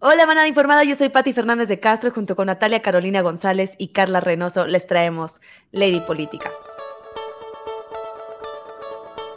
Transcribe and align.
Hola, 0.00 0.26
manada 0.26 0.46
informada. 0.46 0.84
Yo 0.84 0.94
soy 0.94 1.08
Patti 1.08 1.32
Fernández 1.32 1.66
de 1.66 1.80
Castro. 1.80 2.12
Junto 2.12 2.36
con 2.36 2.46
Natalia 2.46 2.82
Carolina 2.82 3.20
González 3.20 3.74
y 3.78 3.88
Carla 3.88 4.20
Reynoso 4.20 4.68
les 4.68 4.86
traemos 4.86 5.40
Lady 5.72 5.98
Política. 5.98 6.52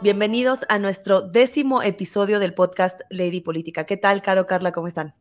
Bienvenidos 0.02 0.64
a 0.68 0.78
nuestro 0.78 1.20
décimo 1.20 1.82
episodio 1.82 2.38
del 2.38 2.54
podcast 2.54 3.00
Lady 3.10 3.40
Política. 3.40 3.86
¿Qué 3.86 3.96
tal, 3.96 4.22
Caro, 4.22 4.46
Carla? 4.46 4.70
¿Cómo 4.70 4.86
están? 4.86 5.14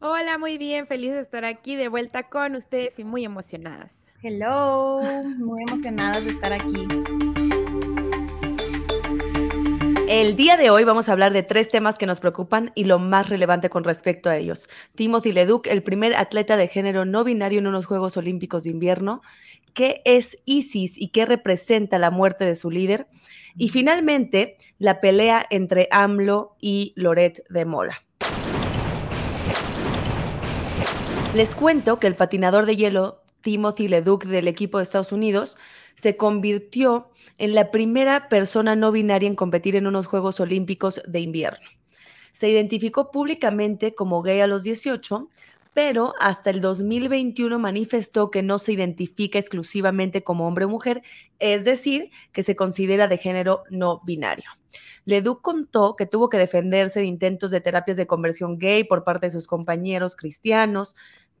Hola, 0.00 0.36
muy 0.36 0.58
bien. 0.58 0.88
Feliz 0.88 1.12
de 1.12 1.20
estar 1.20 1.44
aquí 1.44 1.76
de 1.76 1.86
vuelta 1.86 2.24
con 2.24 2.56
ustedes 2.56 2.98
y 2.98 3.04
muy 3.04 3.24
emocionadas. 3.24 3.94
Hello, 4.20 5.00
muy 5.38 5.62
emocionadas 5.62 6.24
de 6.24 6.30
estar 6.32 6.52
aquí. 6.52 6.88
El 10.08 10.36
día 10.36 10.56
de 10.56 10.70
hoy 10.70 10.84
vamos 10.84 11.08
a 11.08 11.12
hablar 11.12 11.32
de 11.32 11.42
tres 11.42 11.66
temas 11.66 11.98
que 11.98 12.06
nos 12.06 12.20
preocupan 12.20 12.70
y 12.76 12.84
lo 12.84 13.00
más 13.00 13.28
relevante 13.28 13.68
con 13.68 13.82
respecto 13.82 14.30
a 14.30 14.36
ellos. 14.36 14.68
Timothy 14.94 15.32
Leduc, 15.32 15.66
el 15.66 15.82
primer 15.82 16.14
atleta 16.14 16.56
de 16.56 16.68
género 16.68 17.04
no 17.04 17.24
binario 17.24 17.58
en 17.58 17.66
unos 17.66 17.86
Juegos 17.86 18.16
Olímpicos 18.16 18.62
de 18.62 18.70
Invierno. 18.70 19.20
¿Qué 19.74 20.02
es 20.04 20.38
ISIS 20.44 20.96
y 20.96 21.08
qué 21.08 21.26
representa 21.26 21.98
la 21.98 22.12
muerte 22.12 22.44
de 22.44 22.54
su 22.54 22.70
líder? 22.70 23.08
Y 23.56 23.70
finalmente, 23.70 24.58
la 24.78 25.00
pelea 25.00 25.44
entre 25.50 25.88
AMLO 25.90 26.56
y 26.60 26.92
Loret 26.94 27.42
de 27.48 27.64
Mola. 27.64 28.04
Les 31.34 31.56
cuento 31.56 31.98
que 31.98 32.06
el 32.06 32.14
patinador 32.14 32.64
de 32.64 32.76
hielo 32.76 33.22
Timothy 33.40 33.88
Leduc 33.88 34.24
del 34.24 34.46
equipo 34.46 34.78
de 34.78 34.84
Estados 34.84 35.10
Unidos 35.10 35.56
se 35.96 36.16
convirtió 36.16 37.10
en 37.38 37.54
la 37.54 37.70
primera 37.70 38.28
persona 38.28 38.76
no 38.76 38.92
binaria 38.92 39.26
en 39.26 39.34
competir 39.34 39.74
en 39.76 39.86
unos 39.86 40.06
Juegos 40.06 40.38
Olímpicos 40.40 41.02
de 41.08 41.20
invierno. 41.20 41.66
Se 42.32 42.48
identificó 42.48 43.10
públicamente 43.10 43.94
como 43.94 44.22
gay 44.22 44.40
a 44.40 44.46
los 44.46 44.62
18, 44.62 45.28
pero 45.72 46.14
hasta 46.20 46.50
el 46.50 46.60
2021 46.60 47.58
manifestó 47.58 48.30
que 48.30 48.42
no 48.42 48.58
se 48.58 48.72
identifica 48.72 49.38
exclusivamente 49.38 50.22
como 50.22 50.46
hombre 50.46 50.66
o 50.66 50.68
mujer, 50.68 51.02
es 51.38 51.64
decir, 51.64 52.10
que 52.32 52.42
se 52.42 52.56
considera 52.56 53.08
de 53.08 53.18
género 53.18 53.64
no 53.70 54.00
binario. 54.04 54.50
Leduc 55.06 55.40
contó 55.40 55.94
que 55.94 56.04
tuvo 56.04 56.28
que 56.28 56.36
defenderse 56.36 57.00
de 57.00 57.06
intentos 57.06 57.50
de 57.50 57.60
terapias 57.60 57.96
de 57.96 58.06
conversión 58.06 58.58
gay 58.58 58.84
por 58.84 59.04
parte 59.04 59.26
de 59.26 59.30
sus 59.30 59.46
compañeros 59.46 60.16
cristianos, 60.16 60.96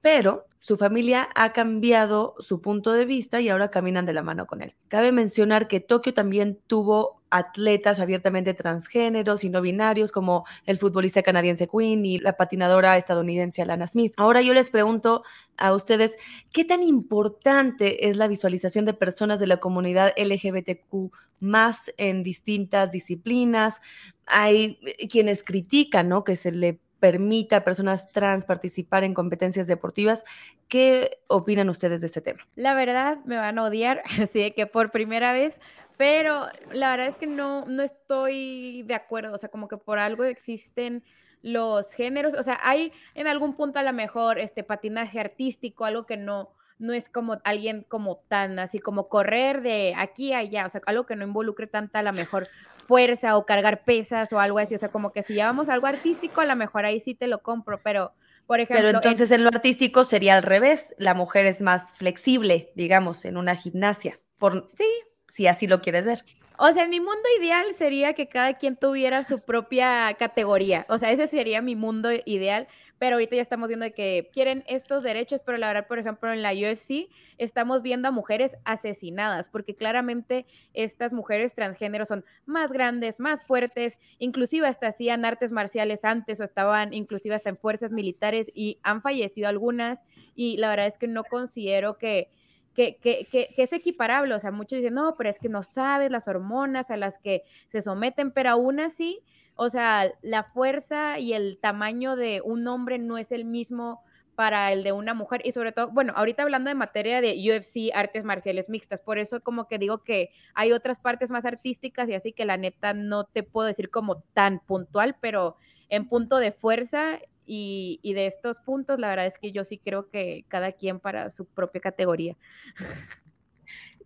pero 0.06 0.46
su 0.60 0.76
familia 0.76 1.30
ha 1.34 1.52
cambiado 1.52 2.36
su 2.38 2.60
punto 2.60 2.92
de 2.92 3.06
vista 3.06 3.40
y 3.40 3.48
ahora 3.48 3.72
caminan 3.72 4.06
de 4.06 4.12
la 4.12 4.22
mano 4.22 4.46
con 4.46 4.62
él. 4.62 4.76
Cabe 4.86 5.10
mencionar 5.10 5.66
que 5.66 5.80
Tokio 5.80 6.14
también 6.14 6.60
tuvo 6.68 7.20
atletas 7.28 7.98
abiertamente 7.98 8.54
transgéneros 8.54 9.42
y 9.42 9.50
no 9.50 9.60
binarios 9.60 10.12
como 10.12 10.44
el 10.64 10.78
futbolista 10.78 11.24
canadiense 11.24 11.66
Quinn 11.66 12.06
y 12.06 12.20
la 12.20 12.36
patinadora 12.36 12.96
estadounidense 12.96 13.62
Alana 13.62 13.88
Smith. 13.88 14.14
Ahora 14.16 14.42
yo 14.42 14.54
les 14.54 14.70
pregunto 14.70 15.24
a 15.56 15.74
ustedes, 15.74 16.16
¿qué 16.52 16.64
tan 16.64 16.84
importante 16.84 18.08
es 18.08 18.16
la 18.16 18.28
visualización 18.28 18.84
de 18.84 18.94
personas 18.94 19.40
de 19.40 19.48
la 19.48 19.56
comunidad 19.56 20.12
LGBTQ 20.16 21.10
más 21.40 21.92
en 21.96 22.22
distintas 22.22 22.92
disciplinas? 22.92 23.80
Hay 24.24 24.78
quienes 25.10 25.42
critican, 25.42 26.08
¿no? 26.08 26.22
Que 26.22 26.36
se 26.36 26.52
le 26.52 26.78
permita 27.00 27.58
a 27.58 27.64
personas 27.64 28.10
trans 28.10 28.44
participar 28.44 29.04
en 29.04 29.14
competencias 29.14 29.66
deportivas. 29.66 30.24
¿Qué 30.68 31.18
opinan 31.28 31.68
ustedes 31.68 32.00
de 32.00 32.06
este 32.06 32.20
tema? 32.20 32.46
La 32.54 32.74
verdad, 32.74 33.18
me 33.24 33.36
van 33.36 33.58
a 33.58 33.64
odiar, 33.64 34.02
así 34.20 34.50
que 34.52 34.66
por 34.66 34.90
primera 34.90 35.32
vez, 35.32 35.60
pero 35.96 36.46
la 36.72 36.90
verdad 36.90 37.08
es 37.08 37.16
que 37.16 37.26
no, 37.26 37.64
no 37.66 37.82
estoy 37.82 38.82
de 38.82 38.94
acuerdo, 38.94 39.34
o 39.34 39.38
sea, 39.38 39.48
como 39.48 39.68
que 39.68 39.76
por 39.76 39.98
algo 39.98 40.24
existen 40.24 41.02
los 41.42 41.92
géneros, 41.92 42.34
o 42.34 42.42
sea, 42.42 42.58
hay 42.62 42.92
en 43.14 43.26
algún 43.26 43.54
punto 43.54 43.78
a 43.78 43.82
lo 43.82 43.92
mejor 43.92 44.38
este 44.38 44.64
patinaje 44.64 45.20
artístico, 45.20 45.84
algo 45.84 46.04
que 46.04 46.16
no, 46.16 46.50
no 46.78 46.92
es 46.92 47.08
como 47.08 47.38
alguien 47.44 47.84
como 47.88 48.16
tan 48.28 48.58
así 48.58 48.78
como 48.78 49.08
correr 49.08 49.62
de 49.62 49.94
aquí 49.96 50.32
a 50.32 50.38
allá, 50.38 50.66
o 50.66 50.68
sea, 50.68 50.80
algo 50.86 51.06
que 51.06 51.16
no 51.16 51.24
involucre 51.24 51.66
tanta 51.66 52.00
a 52.00 52.02
lo 52.02 52.12
mejor 52.12 52.48
fuerza 52.86 53.36
o 53.36 53.46
cargar 53.46 53.84
pesas 53.84 54.32
o 54.32 54.40
algo 54.40 54.58
así. 54.58 54.74
O 54.74 54.78
sea, 54.78 54.88
como 54.88 55.12
que 55.12 55.22
si 55.22 55.34
llevamos 55.34 55.68
algo 55.68 55.86
artístico, 55.86 56.40
a 56.40 56.46
lo 56.46 56.56
mejor 56.56 56.84
ahí 56.84 57.00
sí 57.00 57.14
te 57.14 57.26
lo 57.26 57.42
compro, 57.42 57.80
pero 57.82 58.12
por 58.46 58.60
ejemplo. 58.60 58.86
Pero 58.86 58.98
entonces 58.98 59.30
en, 59.30 59.44
lo 59.44 59.48
artístico 59.48 60.04
sería 60.04 60.36
al 60.36 60.42
revés. 60.42 60.94
La 60.98 61.14
mujer 61.14 61.46
es 61.46 61.60
más 61.60 61.92
flexible, 61.94 62.72
digamos, 62.74 63.24
en 63.24 63.36
una 63.36 63.56
gimnasia. 63.56 64.20
Por, 64.38 64.66
sí. 64.68 64.86
Si 65.28 65.46
así 65.46 65.66
lo 65.66 65.82
quieres 65.82 66.06
ver. 66.06 66.24
O 66.58 66.72
sea, 66.72 66.88
mi 66.88 67.00
mundo 67.00 67.22
ideal 67.38 67.74
sería 67.74 68.14
que 68.14 68.28
cada 68.28 68.54
quien 68.54 68.76
tuviera 68.76 69.24
su 69.24 69.40
propia 69.40 70.14
categoría. 70.18 70.86
O 70.88 70.98
sea, 70.98 71.10
ese 71.10 71.26
sería 71.26 71.60
mi 71.60 71.76
mundo 71.76 72.08
ideal 72.24 72.66
pero 72.98 73.16
ahorita 73.16 73.36
ya 73.36 73.42
estamos 73.42 73.68
viendo 73.68 73.86
que 73.92 74.30
quieren 74.32 74.64
estos 74.66 75.02
derechos, 75.02 75.40
pero 75.44 75.58
la 75.58 75.68
verdad, 75.68 75.86
por 75.86 75.98
ejemplo, 75.98 76.32
en 76.32 76.42
la 76.42 76.52
UFC 76.52 77.08
estamos 77.38 77.82
viendo 77.82 78.08
a 78.08 78.10
mujeres 78.10 78.56
asesinadas, 78.64 79.48
porque 79.50 79.76
claramente 79.76 80.46
estas 80.72 81.12
mujeres 81.12 81.54
transgénero 81.54 82.06
son 82.06 82.24
más 82.46 82.72
grandes, 82.72 83.20
más 83.20 83.44
fuertes, 83.44 83.98
inclusive 84.18 84.66
hasta 84.66 84.88
hacían 84.88 85.24
artes 85.24 85.50
marciales 85.50 86.04
antes 86.04 86.40
o 86.40 86.44
estaban 86.44 86.94
inclusive 86.94 87.34
hasta 87.34 87.50
en 87.50 87.58
fuerzas 87.58 87.92
militares 87.92 88.50
y 88.54 88.78
han 88.82 89.02
fallecido 89.02 89.48
algunas 89.48 90.04
y 90.34 90.56
la 90.56 90.68
verdad 90.68 90.86
es 90.86 90.98
que 90.98 91.08
no 91.08 91.24
considero 91.24 91.98
que... 91.98 92.30
Que, 92.74 92.98
que, 92.98 93.26
que, 93.32 93.54
es 93.56 93.72
equiparable. 93.72 94.34
O 94.34 94.38
sea, 94.38 94.50
muchos 94.50 94.76
dicen, 94.76 94.92
no, 94.92 95.14
pero 95.16 95.30
es 95.30 95.38
que 95.38 95.48
no 95.48 95.62
sabes 95.62 96.10
las 96.10 96.28
hormonas 96.28 96.90
a 96.90 96.98
las 96.98 97.16
que 97.16 97.42
se 97.68 97.80
someten, 97.80 98.32
pero 98.32 98.50
aún 98.50 98.80
así, 98.80 99.22
o 99.56 99.70
sea, 99.70 100.12
la 100.22 100.44
fuerza 100.44 101.18
y 101.18 101.32
el 101.32 101.58
tamaño 101.60 102.14
de 102.14 102.42
un 102.44 102.68
hombre 102.68 102.98
no 102.98 103.18
es 103.18 103.32
el 103.32 103.44
mismo 103.44 104.02
para 104.34 104.70
el 104.70 104.84
de 104.84 104.92
una 104.92 105.14
mujer 105.14 105.40
y 105.44 105.52
sobre 105.52 105.72
todo, 105.72 105.88
bueno, 105.88 106.12
ahorita 106.14 106.42
hablando 106.42 106.68
de 106.68 106.74
materia 106.74 107.22
de 107.22 107.32
UFC, 107.32 107.90
artes 107.94 108.22
marciales 108.22 108.68
mixtas, 108.68 109.00
por 109.00 109.18
eso 109.18 109.40
como 109.40 109.66
que 109.66 109.78
digo 109.78 110.04
que 110.04 110.30
hay 110.54 110.72
otras 110.72 110.98
partes 110.98 111.30
más 111.30 111.46
artísticas 111.46 112.08
y 112.10 112.14
así 112.14 112.32
que 112.32 112.44
la 112.44 112.58
neta 112.58 112.92
no 112.92 113.24
te 113.24 113.42
puedo 113.42 113.66
decir 113.66 113.90
como 113.90 114.20
tan 114.34 114.60
puntual, 114.60 115.16
pero 115.20 115.56
en 115.88 116.06
punto 116.06 116.36
de 116.36 116.52
fuerza 116.52 117.18
y, 117.46 117.98
y 118.02 118.12
de 118.12 118.26
estos 118.26 118.58
puntos, 118.58 118.98
la 118.98 119.08
verdad 119.08 119.26
es 119.26 119.38
que 119.38 119.52
yo 119.52 119.64
sí 119.64 119.78
creo 119.78 120.10
que 120.10 120.44
cada 120.48 120.72
quien 120.72 121.00
para 121.00 121.30
su 121.30 121.46
propia 121.46 121.80
categoría. 121.80 122.36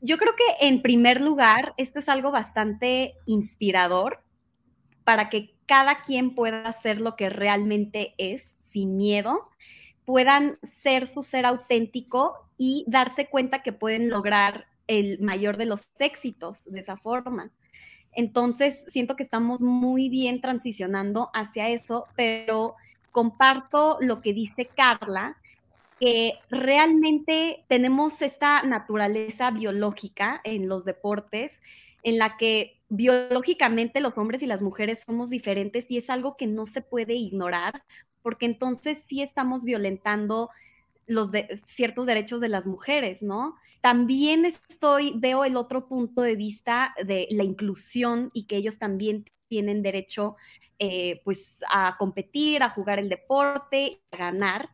Yo 0.00 0.16
creo 0.16 0.34
que 0.34 0.66
en 0.66 0.80
primer 0.80 1.20
lugar, 1.20 1.74
esto 1.76 1.98
es 1.98 2.08
algo 2.08 2.30
bastante 2.30 3.16
inspirador 3.26 4.22
para 5.10 5.28
que 5.28 5.56
cada 5.66 6.02
quien 6.02 6.36
pueda 6.36 6.72
ser 6.72 7.00
lo 7.00 7.16
que 7.16 7.30
realmente 7.30 8.14
es 8.16 8.54
sin 8.60 8.96
miedo, 8.96 9.50
puedan 10.04 10.60
ser 10.62 11.08
su 11.08 11.24
ser 11.24 11.46
auténtico 11.46 12.48
y 12.56 12.84
darse 12.86 13.26
cuenta 13.26 13.64
que 13.64 13.72
pueden 13.72 14.08
lograr 14.08 14.68
el 14.86 15.18
mayor 15.18 15.56
de 15.56 15.64
los 15.64 15.88
éxitos 15.98 16.64
de 16.66 16.78
esa 16.78 16.96
forma. 16.96 17.50
Entonces, 18.12 18.84
siento 18.86 19.16
que 19.16 19.24
estamos 19.24 19.62
muy 19.62 20.08
bien 20.08 20.40
transicionando 20.40 21.28
hacia 21.34 21.68
eso, 21.70 22.06
pero 22.14 22.76
comparto 23.10 23.98
lo 24.00 24.20
que 24.20 24.32
dice 24.32 24.66
Carla, 24.66 25.38
que 25.98 26.34
realmente 26.50 27.64
tenemos 27.66 28.22
esta 28.22 28.62
naturaleza 28.62 29.50
biológica 29.50 30.40
en 30.44 30.68
los 30.68 30.84
deportes 30.84 31.60
en 32.04 32.16
la 32.16 32.36
que 32.36 32.79
biológicamente 32.90 34.00
los 34.00 34.18
hombres 34.18 34.42
y 34.42 34.46
las 34.46 34.62
mujeres 34.62 35.04
somos 35.06 35.30
diferentes 35.30 35.90
y 35.90 35.96
es 35.96 36.10
algo 36.10 36.36
que 36.36 36.46
no 36.46 36.66
se 36.66 36.82
puede 36.82 37.14
ignorar, 37.14 37.84
porque 38.20 38.46
entonces 38.46 39.02
sí 39.06 39.22
estamos 39.22 39.64
violentando 39.64 40.50
los 41.06 41.30
de, 41.30 41.60
ciertos 41.66 42.06
derechos 42.06 42.40
de 42.40 42.48
las 42.48 42.66
mujeres, 42.66 43.22
¿no? 43.22 43.56
También 43.80 44.44
estoy, 44.44 45.14
veo 45.16 45.44
el 45.44 45.56
otro 45.56 45.88
punto 45.88 46.20
de 46.20 46.36
vista 46.36 46.94
de 47.04 47.26
la 47.30 47.44
inclusión 47.44 48.30
y 48.34 48.44
que 48.44 48.56
ellos 48.56 48.78
también 48.78 49.24
tienen 49.48 49.82
derecho 49.82 50.36
eh, 50.78 51.20
pues 51.24 51.58
a 51.70 51.96
competir, 51.98 52.62
a 52.62 52.70
jugar 52.70 52.98
el 52.98 53.08
deporte, 53.08 54.00
a 54.10 54.16
ganar, 54.16 54.68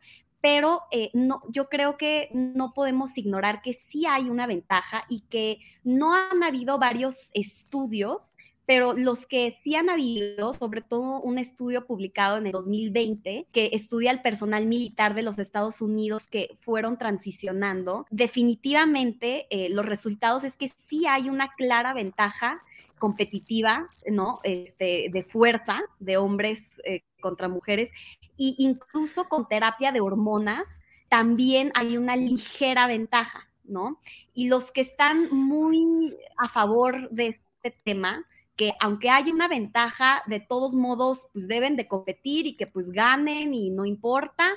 pero 0.47 0.83
eh, 0.91 1.09
no, 1.13 1.41
yo 1.49 1.67
creo 1.67 1.97
que 1.97 2.29
no 2.31 2.71
podemos 2.73 3.17
ignorar 3.17 3.61
que 3.61 3.73
sí 3.73 4.05
hay 4.05 4.29
una 4.29 4.47
ventaja 4.47 5.03
y 5.09 5.25
que 5.29 5.59
no 5.83 6.15
han 6.15 6.41
habido 6.41 6.79
varios 6.79 7.31
estudios, 7.33 8.33
pero 8.65 8.93
los 8.93 9.25
que 9.25 9.57
sí 9.61 9.75
han 9.75 9.89
habido, 9.89 10.53
sobre 10.53 10.81
todo 10.81 11.19
un 11.19 11.37
estudio 11.37 11.85
publicado 11.85 12.37
en 12.37 12.45
el 12.45 12.53
2020 12.53 13.47
que 13.51 13.71
estudia 13.73 14.09
el 14.09 14.21
personal 14.21 14.67
militar 14.67 15.15
de 15.15 15.23
los 15.23 15.37
Estados 15.37 15.81
Unidos 15.81 16.27
que 16.27 16.55
fueron 16.61 16.97
transicionando, 16.97 18.05
definitivamente 18.09 19.47
eh, 19.49 19.69
los 19.69 19.85
resultados 19.85 20.45
es 20.45 20.55
que 20.55 20.69
sí 20.69 21.07
hay 21.07 21.29
una 21.29 21.49
clara 21.57 21.93
ventaja 21.93 22.61
competitiva, 22.99 23.89
¿no? 24.09 24.39
Este, 24.43 25.09
de 25.11 25.23
fuerza 25.23 25.81
de 25.99 26.15
hombres 26.15 26.81
eh, 26.85 27.01
contra 27.19 27.49
mujeres 27.49 27.91
y 28.37 28.55
incluso 28.59 29.27
con 29.27 29.47
terapia 29.47 29.91
de 29.91 30.01
hormonas 30.01 30.85
también 31.09 31.71
hay 31.75 31.97
una 31.97 32.15
ligera 32.15 32.87
ventaja, 32.87 33.49
¿no? 33.63 33.99
Y 34.33 34.47
los 34.47 34.71
que 34.71 34.81
están 34.81 35.29
muy 35.31 36.15
a 36.37 36.47
favor 36.47 37.09
de 37.09 37.27
este 37.27 37.71
tema 37.83 38.25
que 38.57 38.73
aunque 38.79 39.09
haya 39.09 39.31
una 39.31 39.47
ventaja, 39.47 40.23
de 40.25 40.39
todos 40.39 40.73
modos, 40.73 41.27
pues 41.31 41.47
deben 41.47 41.75
de 41.75 41.87
competir 41.87 42.47
y 42.47 42.57
que 42.57 42.65
pues 42.65 42.89
ganen 42.89 43.53
y 43.53 43.69
no 43.69 43.85
importa, 43.85 44.49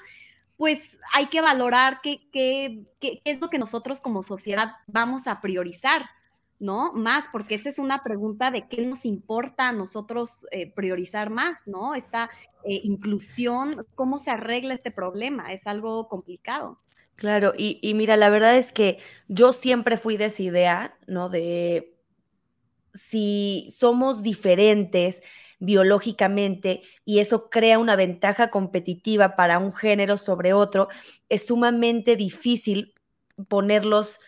pues 0.57 0.99
hay 1.13 1.27
que 1.27 1.43
valorar 1.43 2.01
qué, 2.03 2.29
qué, 2.33 2.87
qué, 2.99 3.21
es 3.25 3.41
lo 3.41 3.51
que 3.51 3.59
nosotros 3.59 4.01
como 4.01 4.23
sociedad 4.23 4.73
vamos 4.87 5.27
a 5.27 5.41
priorizar, 5.41 6.09
¿no? 6.61 6.93
Más, 6.93 7.25
porque 7.33 7.57
esa 7.57 7.69
es 7.69 7.79
una 7.79 8.05
pregunta 8.05 8.53
de 8.53 8.69
qué 8.69 8.87
nos 8.87 9.05
importa 9.05 9.69
a 9.69 9.73
nosotros 9.73 10.47
eh, 10.53 10.71
priorizar 10.73 11.31
más, 11.31 11.67
¿no? 11.67 11.97
Esta 11.97 12.31
eh, 12.65 12.81
inclusión, 12.85 13.87
¿cómo 13.97 14.19
se 14.19 14.31
arregla 14.31 14.75
este 14.75 14.93
problema? 14.93 15.53
Es 15.53 15.67
algo 15.67 16.07
complicado. 16.07 16.77
Claro, 17.17 17.53
y, 17.57 17.81
y 17.83 17.95
mira, 17.95 18.17
la 18.17 18.31
verdad 18.31 18.57
es 18.57 18.73
que 18.73 18.99
yo 19.27 19.53
siempre 19.53 19.97
fui 19.97 20.17
de 20.17 20.27
esa 20.27 20.43
idea, 20.43 20.99
¿no? 21.07 21.29
De 21.29 21.97
si 22.95 23.71
somos 23.75 24.23
diferentes 24.23 25.23
biológicamente 25.59 26.83
y 27.05 27.19
eso 27.19 27.51
crea 27.51 27.79
una 27.79 27.95
ventaja 27.95 28.51
competitiva 28.51 29.37
para 29.37 29.59
un 29.59 29.73
género 29.73 30.17
sobre 30.17 30.53
otro, 30.53 30.89
es 31.29 31.47
sumamente 31.47 32.17
difícil 32.17 32.95
ponerlos, 33.49 34.21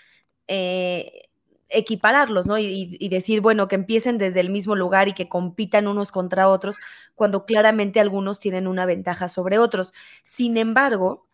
eh, 0.46 1.30
equipararlos, 1.72 2.46
¿no? 2.46 2.58
Y, 2.58 3.08
decir, 3.08 3.40
bueno, 3.40 3.68
que 3.68 3.74
empiecen 3.74 4.18
desde 4.18 4.40
el 4.40 4.50
mismo 4.50 4.76
lugar 4.76 5.08
y 5.08 5.12
que 5.12 5.28
compitan 5.28 5.88
unos 5.88 6.12
contra 6.12 6.48
otros, 6.48 6.76
cuando 7.14 7.44
claramente 7.46 8.00
algunos 8.00 8.38
tienen 8.38 8.66
una 8.66 8.86
ventaja 8.86 9.28
sobre 9.28 9.58
otros. 9.58 9.92
Sin 10.22 10.56
embargo, 10.56 11.26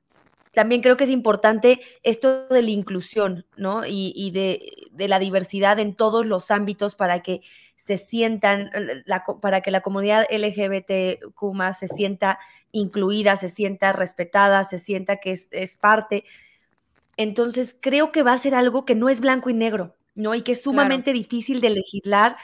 también 0.55 0.81
creo 0.81 0.97
que 0.97 1.05
es 1.05 1.11
importante 1.11 1.81
esto 2.03 2.49
de 2.49 2.63
la 2.63 2.71
inclusión, 2.71 3.47
¿no? 3.57 3.83
Y, 3.87 4.31
de, 4.33 5.07
la 5.07 5.19
diversidad 5.19 5.79
en 5.79 5.95
todos 5.95 6.27
los 6.27 6.51
ámbitos 6.51 6.95
para 6.95 7.23
que 7.23 7.43
se 7.77 7.97
sientan, 7.97 8.71
para 9.41 9.61
que 9.61 9.71
la 9.71 9.83
comunidad 9.83 10.27
LGBTQ 10.31 11.75
se 11.79 11.89
sienta 11.89 12.39
incluida, 12.73 13.37
se 13.37 13.49
sienta 13.49 13.93
respetada, 13.93 14.65
se 14.65 14.79
sienta 14.79 15.17
que 15.17 15.31
es, 15.31 15.77
parte. 15.77 16.25
Entonces, 17.17 17.77
creo 17.81 18.13
que 18.13 18.23
va 18.23 18.33
a 18.33 18.39
ser 18.39 18.55
algo 18.55 18.85
que 18.85 18.95
no 18.95 19.09
es 19.09 19.21
blanco 19.21 19.51
y 19.51 19.55
negro, 19.55 19.95
¿no? 20.19 20.35
Y 20.35 20.43
que 20.43 20.53
es 20.53 20.63
sumamente 20.63 21.13
difícil 21.13 21.61
de 21.61 21.71
legislar 21.71 22.37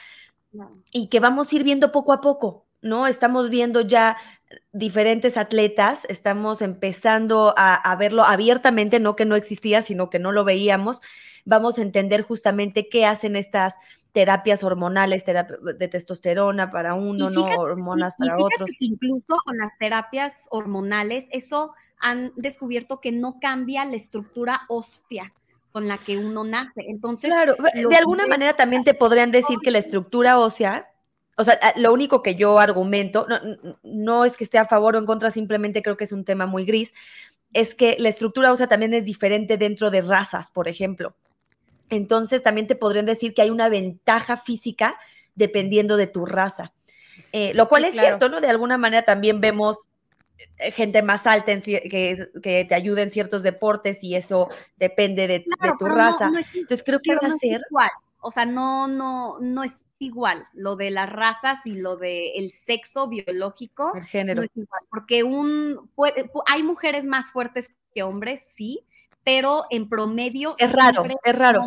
y 0.92 1.08
que 1.08 1.18
vamos 1.18 1.52
a 1.52 1.56
ir 1.56 1.64
viendo 1.64 1.90
poco 1.90 2.12
a 2.12 2.20
poco, 2.20 2.66
¿no? 2.80 3.08
Estamos 3.08 3.50
viendo 3.50 3.80
ya 3.80 4.16
diferentes 4.72 5.36
atletas, 5.36 6.06
estamos 6.08 6.62
empezando 6.62 7.52
a, 7.56 7.96
verlo 7.96 8.22
abiertamente, 8.22 9.00
no 9.00 9.16
que 9.16 9.24
no 9.24 9.34
existía, 9.34 9.82
sino 9.82 10.08
que 10.08 10.20
no 10.20 10.30
lo 10.30 10.44
veíamos. 10.44 11.00
Vamos 11.44 11.78
a 11.78 11.82
entender 11.82 12.22
justamente 12.22 12.88
qué 12.88 13.06
hacen 13.06 13.34
estas 13.34 13.74
terapias 14.12 14.62
hormonales, 14.62 15.24
de 15.26 15.88
testosterona 15.88 16.70
para 16.70 16.94
uno, 16.94 17.28
no 17.30 17.44
hormonas 17.58 18.14
para 18.16 18.36
otros. 18.38 18.70
incluso 18.78 19.36
con 19.44 19.56
las 19.56 19.76
terapias 19.78 20.32
hormonales, 20.50 21.24
eso 21.32 21.74
han 21.98 22.32
descubierto 22.36 23.00
que 23.00 23.10
no 23.10 23.40
cambia 23.40 23.84
la 23.84 23.96
estructura 23.96 24.60
ósea 24.68 25.32
con 25.74 25.88
la 25.88 25.98
que 25.98 26.18
uno 26.18 26.44
nace. 26.44 26.84
Entonces, 26.86 27.28
claro, 27.28 27.56
de 27.74 27.96
alguna 27.96 28.28
manera 28.28 28.54
también 28.54 28.84
te 28.84 28.94
podrían 28.94 29.32
decir 29.32 29.58
que 29.58 29.72
la 29.72 29.78
estructura 29.78 30.38
ósea 30.38 30.88
o 31.36 31.42
sea, 31.42 31.58
lo 31.74 31.92
único 31.92 32.22
que 32.22 32.36
yo 32.36 32.60
argumento, 32.60 33.26
no, 33.82 34.24
es 34.24 34.36
que 34.36 34.44
esté 34.44 34.56
a 34.58 34.66
favor 34.66 34.94
o 34.94 35.00
en 35.00 35.04
contra, 35.04 35.32
simplemente 35.32 35.82
creo 35.82 35.96
que 35.96 36.04
es 36.04 36.12
un 36.12 36.24
tema 36.24 36.46
muy 36.46 36.64
gris, 36.64 36.94
es 37.52 37.74
que 37.74 37.96
la 37.98 38.08
estructura 38.08 38.52
ósea 38.52 38.68
también 38.68 38.94
es 38.94 39.04
diferente 39.04 39.56
dentro 39.56 39.90
de 39.90 40.00
razas, 40.00 40.52
por 40.52 40.68
ejemplo. 40.68 41.16
Entonces, 41.90 42.40
también 42.44 42.68
te 42.68 42.76
podrían 42.76 43.04
decir 43.04 43.34
que 43.34 43.42
hay 43.42 43.50
una 43.50 43.68
ventaja 43.68 44.36
física 44.36 44.96
dependiendo 45.34 45.96
de 45.96 46.06
tu 46.06 46.24
raza. 46.24 46.72
Eh, 47.32 47.52
lo 47.54 47.66
cual 47.66 47.84
es 47.84 47.94
cierto, 47.94 48.28
¿no? 48.28 48.40
De 48.40 48.48
alguna 48.48 48.78
manera 48.78 49.04
también 49.04 49.40
vemos 49.40 49.88
gente 50.72 51.02
más 51.02 51.26
alta 51.26 51.52
en, 51.52 51.62
que, 51.62 52.28
que, 52.42 52.64
te 52.64 52.74
ayude 52.74 53.02
en 53.02 53.10
ciertos 53.10 53.42
deportes 53.42 54.02
y 54.02 54.14
eso 54.14 54.48
depende 54.76 55.26
de, 55.26 55.44
tu 55.78 55.86
raza. 55.86 56.30
Entonces 56.54 56.82
creo 56.84 57.00
que 57.00 57.14
va 57.14 57.28
a 57.28 57.30
ser... 57.30 57.60
Igual. 57.70 57.90
O 58.20 58.30
sea, 58.30 58.46
no, 58.46 58.88
no, 58.88 59.38
no 59.40 59.64
es 59.64 59.76
igual, 59.98 60.44
lo 60.54 60.76
de 60.76 60.90
las 60.90 61.10
razas 61.10 61.64
y 61.66 61.74
lo 61.74 61.96
del 61.96 62.30
el 62.34 62.50
sexo 62.50 63.08
biológico. 63.08 63.92
El 63.94 64.04
género. 64.04 64.40
No 64.40 64.44
es 64.44 64.50
igual, 64.54 64.80
porque 64.90 65.22
un, 65.22 65.90
hay 66.46 66.62
mujeres 66.62 67.06
más 67.06 67.30
fuertes 67.30 67.70
que 67.94 68.02
hombres, 68.02 68.46
sí, 68.48 68.86
pero 69.24 69.64
en 69.70 69.88
promedio... 69.88 70.54
Es 70.58 70.72
raro, 70.72 71.06
es 71.22 71.38
raro. 71.38 71.64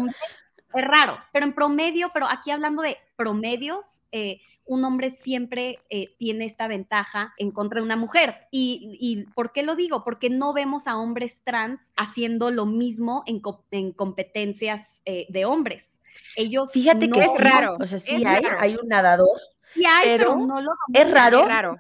Es 0.74 0.86
raro, 0.86 1.18
pero 1.32 1.46
en 1.46 1.54
promedio, 1.54 2.12
pero 2.14 2.28
aquí 2.28 2.52
hablando 2.52 2.82
de 2.82 2.98
promedios, 3.16 4.02
eh, 4.12 4.42
un 4.66 4.84
hombre 4.84 5.10
siempre 5.10 5.80
eh, 5.90 6.16
tiene 6.18 6.46
esta 6.46 6.68
ventaja 6.68 7.34
en 7.38 7.52
contra 7.52 7.80
de 7.80 7.86
una 7.86 7.96
mujer. 7.96 8.48
Y, 8.52 8.98
y, 9.00 9.24
¿por 9.34 9.54
qué 9.54 9.64
lo 9.64 9.76
digo? 9.76 10.04
Porque 10.04 10.30
no 10.30 10.54
vemos 10.54 10.88
a 10.88 10.98
hombres 10.98 11.42
trans 11.44 11.94
haciendo 11.96 12.52
lo 12.52 12.66
mismo 12.66 13.24
en, 13.26 13.42
en 13.72 13.92
competencias 13.94 14.82
eh, 15.06 15.26
de 15.30 15.46
hombres. 15.46 15.90
Ellos 16.36 16.72
Fíjate 16.72 17.10
que 17.10 17.20
es 17.22 17.40
raro. 17.40 17.78
O 17.80 17.88
sea, 17.88 18.00
sí 18.00 18.24
hay, 18.26 18.44
hay 18.60 18.76
un 18.76 18.88
nadador. 18.90 19.40
Sí 19.74 19.86
hay, 19.86 20.18
pero, 20.18 20.36
no 20.36 20.62
lo 20.62 20.72
Es 20.94 21.10
raro. 21.10 21.42
Es 21.42 21.48
raro. 21.48 21.78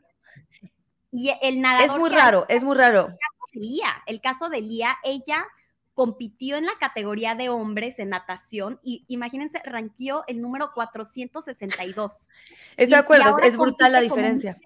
Y 1.12 1.33
el 1.42 1.62
nadador. 1.62 1.88
Es 1.88 1.98
muy 1.98 2.10
raro, 2.10 2.45
es 2.48 2.63
muy 2.63 2.75
raro. 2.75 3.07
El 3.07 3.18
caso 3.18 3.50
de 3.54 3.60
Lía, 3.60 4.04
el 4.06 4.22
caso 4.22 4.50
de 4.50 4.62
Lía, 4.62 4.98
ella 5.04 5.45
compitió 5.98 6.58
en 6.58 6.68
la 6.68 6.78
categoría 6.80 7.34
de 7.34 7.50
hombres 7.50 7.98
en 7.98 8.10
natación 8.10 8.80
y 8.84 9.04
imagínense, 9.08 9.60
ranqueó 9.66 10.24
el 10.28 10.40
número 10.44 10.70
462. 10.76 12.30
Es 12.78 12.90
de 12.92 12.96
acuerdo, 12.96 13.40
es 13.40 13.58
brutal 13.58 13.94
la 13.94 14.02
diferencia. 14.02 14.60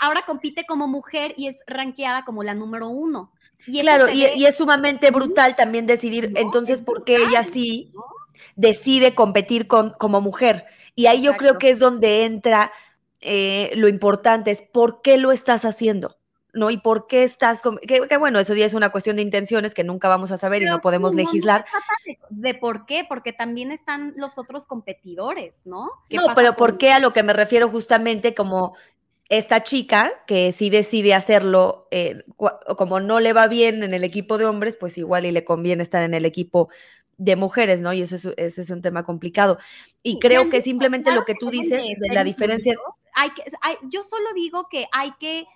ahora 0.00 0.24
compite 0.24 0.64
como 0.64 0.86
mujer 0.86 1.34
y 1.36 1.48
es 1.48 1.58
ranqueada 1.66 2.24
como 2.24 2.44
la 2.44 2.54
número 2.54 2.88
uno. 2.88 3.32
Y 3.66 3.80
claro, 3.80 4.08
y, 4.08 4.26
y, 4.36 4.46
es 4.46 4.56
sumamente 4.56 5.10
brutal 5.10 5.56
también 5.56 5.88
decidir, 5.88 6.32
entonces, 6.36 6.82
¿por 6.82 7.02
qué 7.02 7.16
ella 7.16 7.42
sí 7.42 7.92
decide 8.54 9.16
competir 9.16 9.66
con, 9.66 9.90
como 9.90 10.20
mujer. 10.20 10.66
Y 10.94 11.06
ahí 11.06 11.20
yo 11.20 11.36
creo 11.36 11.58
que 11.58 11.70
es 11.70 11.80
donde 11.80 12.24
entra 12.24 12.70
eh, 13.20 13.72
lo 13.74 13.88
importante, 13.88 14.52
es 14.52 14.62
por 14.62 15.02
qué 15.02 15.18
lo 15.18 15.32
estás 15.32 15.64
haciendo. 15.64 16.15
¿No? 16.56 16.70
Y 16.70 16.78
por 16.78 17.06
qué 17.06 17.22
estás, 17.22 17.62
que, 17.86 18.16
bueno, 18.16 18.40
eso 18.40 18.54
ya 18.54 18.64
es 18.64 18.74
una 18.74 18.90
cuestión 18.90 19.16
de 19.16 19.22
intenciones 19.22 19.74
que 19.74 19.84
nunca 19.84 20.08
vamos 20.08 20.32
a 20.32 20.38
saber 20.38 20.62
y 20.62 20.64
no 20.64 20.80
podemos 20.80 21.14
legislar. 21.14 21.66
de, 22.30 22.54
por 22.54 22.86
qué, 22.86 23.04
porque 23.06 23.32
también 23.32 23.70
están 23.70 24.14
los 24.16 24.38
otros 24.38 24.66
competidores, 24.66 25.66
¿no? 25.66 25.90
No, 26.10 26.34
pero 26.34 26.56
¿por 26.56 26.78
qué 26.78 26.92
a 26.92 26.98
lo 26.98 27.12
que 27.12 27.22
me 27.22 27.34
refiero 27.34 27.68
justamente 27.68 28.34
como 28.34 28.74
esta 29.28 29.62
chica 29.62 30.12
que 30.26 30.52
sí 30.52 30.70
decide 30.70 31.12
hacerlo, 31.12 31.88
eh, 31.90 32.24
como 32.76 33.00
no 33.00 33.20
le 33.20 33.32
va 33.32 33.48
bien 33.48 33.82
en 33.82 33.92
el 33.92 34.04
equipo 34.04 34.38
de 34.38 34.46
hombres, 34.46 34.76
pues 34.78 34.96
igual 34.98 35.26
y 35.26 35.32
le 35.32 35.44
conviene 35.44 35.82
estar 35.82 36.02
en 36.02 36.14
el 36.14 36.24
equipo 36.24 36.68
de 37.18 37.36
mujeres, 37.36 37.82
¿no? 37.82 37.92
Y 37.92 38.02
eso 38.02 38.16
es, 38.16 38.24
ese 38.36 38.62
es 38.62 38.70
un 38.70 38.82
tema 38.82 39.04
complicado. 39.04 39.58
Y 40.02 40.18
creo 40.20 40.48
que 40.48 40.62
simplemente 40.62 41.12
lo 41.12 41.24
que 41.24 41.34
tú 41.34 41.50
dices 41.50 41.84
de 41.98 42.14
la 42.14 42.24
diferencia... 42.24 42.74
Hay 43.14 43.30
que, 43.30 43.42
yo 43.90 44.02
solo 44.02 44.26
digo 44.34 44.68
que 44.70 44.86
hay 44.92 45.12
que 45.18 45.46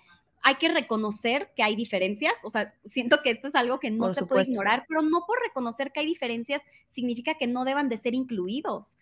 hay 0.43 0.55
que 0.55 0.69
reconocer 0.69 1.51
que 1.55 1.63
hay 1.63 1.75
diferencias, 1.75 2.33
o 2.43 2.49
sea, 2.49 2.73
siento 2.85 3.21
que 3.23 3.29
esto 3.29 3.47
es 3.47 3.55
algo 3.55 3.79
que 3.79 3.91
no 3.91 4.09
se 4.09 4.25
puede 4.25 4.49
ignorar, 4.49 4.85
pero 4.87 5.01
no 5.01 5.25
por 5.27 5.39
reconocer 5.39 5.91
que 5.91 5.99
hay 5.99 6.07
diferencias 6.07 6.61
significa 6.89 7.35
que 7.35 7.47
no 7.47 7.63
deban 7.63 7.89
de 7.89 7.97
ser 7.97 8.13
incluidos. 8.15 8.97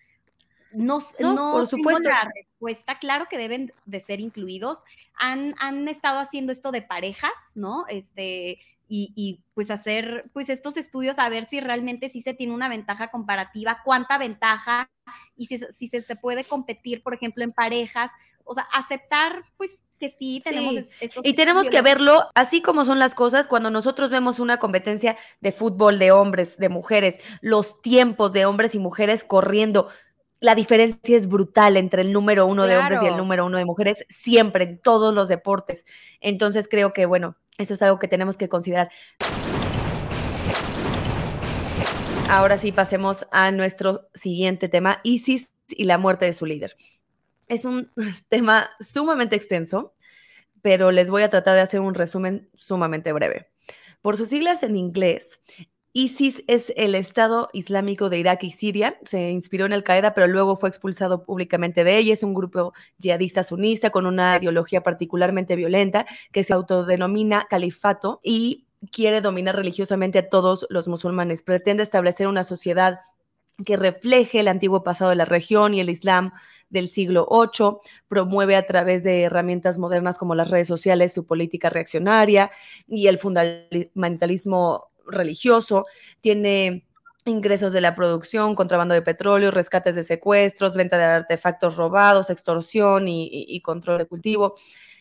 No, 0.72 1.02
no, 1.20 1.54
por 1.54 1.68
supuesto. 1.68 2.10
la 2.10 2.30
respuesta, 2.36 3.00
claro 3.00 3.26
que 3.30 3.38
deben 3.38 3.74
de 3.86 4.00
ser 4.00 4.20
incluidos. 4.20 4.80
Han, 5.18 5.56
han 5.58 5.88
estado 5.88 6.20
haciendo 6.20 6.52
esto 6.52 6.72
de 6.72 6.84
parejas, 6.84 7.32
¿no? 7.56 7.86
Este, 7.88 8.60
y, 8.92 9.44
pues 9.54 9.70
hacer 9.70 10.30
pues 10.34 10.50
estos 10.50 10.76
estudios 10.76 11.20
a 11.20 11.30
ver 11.30 11.46
si 11.46 11.60
realmente 11.60 12.10
sí 12.10 12.22
se 12.22 12.34
tiene 12.34 12.54
una 12.54 12.70
ventaja 12.70 13.12
comparativa, 13.12 13.82
cuánta 13.86 14.18
ventaja 14.18 14.90
y 15.38 15.46
si, 15.46 15.60
si 15.60 15.88
se, 15.88 16.02
se, 16.02 16.16
puede 16.16 16.44
competir, 16.44 17.04
por 17.04 17.14
ejemplo, 17.14 17.44
en 17.44 17.52
parejas, 17.52 18.10
o 18.44 18.56
sea, 18.56 18.68
aceptar 18.74 19.44
pues 19.58 19.80
que 20.00 20.10
sí 20.10 20.42
tenemos... 20.44 20.90
y 21.24 21.34
tenemos 21.34 21.70
que 21.70 21.82
verlo 21.82 22.30
así 22.34 22.62
como 22.62 22.86
son 22.86 23.00
las 23.00 23.14
cosas 23.14 23.48
cuando 23.48 23.70
nosotros 23.70 24.10
vemos 24.10 24.40
una 24.40 24.58
competencia 24.58 25.18
de 25.42 25.52
fútbol 25.52 26.00
de 26.00 26.12
hombres, 26.12 26.58
de 26.58 26.70
mujeres, 26.70 27.20
los 27.42 27.82
tiempos 27.82 28.34
de 28.34 28.46
hombres 28.46 28.74
y 28.76 28.80
mujeres 28.80 29.24
corriendo. 29.24 29.90
La 30.40 30.56
diferencia 30.56 31.18
es 31.18 31.28
brutal 31.28 31.76
entre 31.76 32.02
el 32.02 32.14
número 32.14 32.46
uno 32.46 32.66
de 32.66 32.78
hombres 32.78 33.04
y 33.04 33.08
el 33.08 33.18
número 33.18 33.46
uno 33.46 33.58
de 33.58 33.66
mujeres, 33.66 34.06
siempre, 34.08 34.64
en 34.64 34.80
todos 34.80 35.14
los 35.14 35.28
deportes. 35.28 35.86
Entonces 36.22 36.70
creo 36.70 36.94
que, 36.94 37.06
bueno, 37.06 37.36
eso 37.58 37.74
es 37.74 37.82
algo 37.82 38.00
que 38.00 38.08
tenemos 38.08 38.38
que 38.38 38.48
considerar. 38.48 38.90
Ahora 42.30 42.58
sí, 42.58 42.72
pasemos 42.72 43.28
a 43.32 43.52
nuestro 43.52 44.08
siguiente 44.14 44.70
tema, 44.70 45.02
ISIS 45.04 45.50
y 45.68 45.84
la 45.86 45.98
muerte 45.98 46.26
de 46.26 46.34
su 46.34 46.46
líder. 46.46 46.78
Es 47.50 47.66
un 47.66 47.92
tema 48.30 48.70
sumamente 48.80 49.36
extenso, 49.36 49.94
pero 50.62 50.92
les 50.92 51.10
voy 51.10 51.24
a 51.24 51.30
tratar 51.30 51.56
de 51.56 51.62
hacer 51.62 51.82
un 51.82 51.94
resumen 51.94 52.50
sumamente 52.56 53.12
breve. 53.12 53.50
Por 54.02 54.16
sus 54.16 54.30
siglas 54.30 54.64
en 54.64 54.78
inglés, 54.78 55.42
ISIS 55.92 56.44
es 56.48 56.72
el 56.78 56.96
Estado 56.96 57.50
Islámico 57.52 58.10
de 58.10 58.20
Irak 58.20 58.44
y 58.44 58.52
Siria. 58.52 58.98
Se 59.04 59.32
inspiró 59.32 59.66
en 59.66 59.74
Al 59.74 59.84
Qaeda, 59.84 60.14
pero 60.14 60.28
luego 60.28 60.56
fue 60.56 60.70
expulsado 60.70 61.26
públicamente 61.26 61.84
de 61.84 61.98
ella. 61.98 62.14
Es 62.14 62.24
un 62.24 62.34
grupo 62.34 62.74
yihadista 63.00 63.44
sunista 63.44 63.90
con 63.90 64.06
una 64.06 64.38
ideología 64.38 64.84
particularmente 64.84 65.56
violenta 65.56 66.06
que 66.32 66.44
se 66.44 66.54
autodenomina 66.54 67.48
califato 67.50 68.22
y 68.24 68.68
quiere 68.92 69.20
dominar 69.20 69.56
religiosamente 69.56 70.20
a 70.20 70.30
todos 70.30 70.68
los 70.70 70.88
musulmanes. 70.88 71.42
Pretende 71.42 71.84
establecer 71.84 72.28
una 72.28 72.44
sociedad 72.44 73.00
que 73.66 73.76
refleje 73.76 74.40
el 74.40 74.48
antiguo 74.48 74.84
pasado 74.84 75.10
de 75.10 75.18
la 75.18 75.26
región 75.26 75.74
y 75.74 75.82
el 75.82 75.90
Islam 75.90 76.32
del 76.70 76.88
siglo 76.88 77.28
VIII, 77.30 77.78
promueve 78.08 78.56
a 78.56 78.66
través 78.66 79.04
de 79.04 79.24
herramientas 79.24 79.78
modernas 79.78 80.18
como 80.18 80.36
las 80.36 80.50
redes 80.50 80.68
sociales 80.68 81.14
su 81.14 81.26
política 81.26 81.70
reaccionaria 81.70 82.52
y 82.88 83.08
el 83.08 83.18
fundamentalismo 83.18 84.90
religioso, 85.06 85.86
tiene 86.22 86.86
ingresos 87.26 87.74
de 87.74 87.82
la 87.82 87.96
producción, 87.96 88.56
contrabando 88.56 88.94
de 88.94 89.02
petróleo, 89.02 89.52
rescates 89.52 89.96
de 89.96 90.04
secuestros, 90.04 90.76
venta 90.76 90.98
de 90.98 91.04
artefactos 91.04 91.76
robados, 91.76 92.30
extorsión 92.30 93.08
y, 93.08 93.62
control 93.62 94.00
de 94.00 94.06
cultivo. 94.06 94.56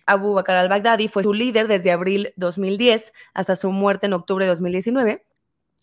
Abu 0.06 0.34
Bakr 0.34 0.52
al-Baghdadi 0.52 1.08
fue 1.08 1.22
su 1.22 1.34
líder 1.34 1.68
desde 1.68 1.92
abril 1.92 2.32
2010 2.36 3.12
hasta 3.34 3.56
su 3.56 3.70
muerte 3.70 4.06
en 4.06 4.14
octubre 4.14 4.46
de 4.46 4.50
2019 4.50 5.27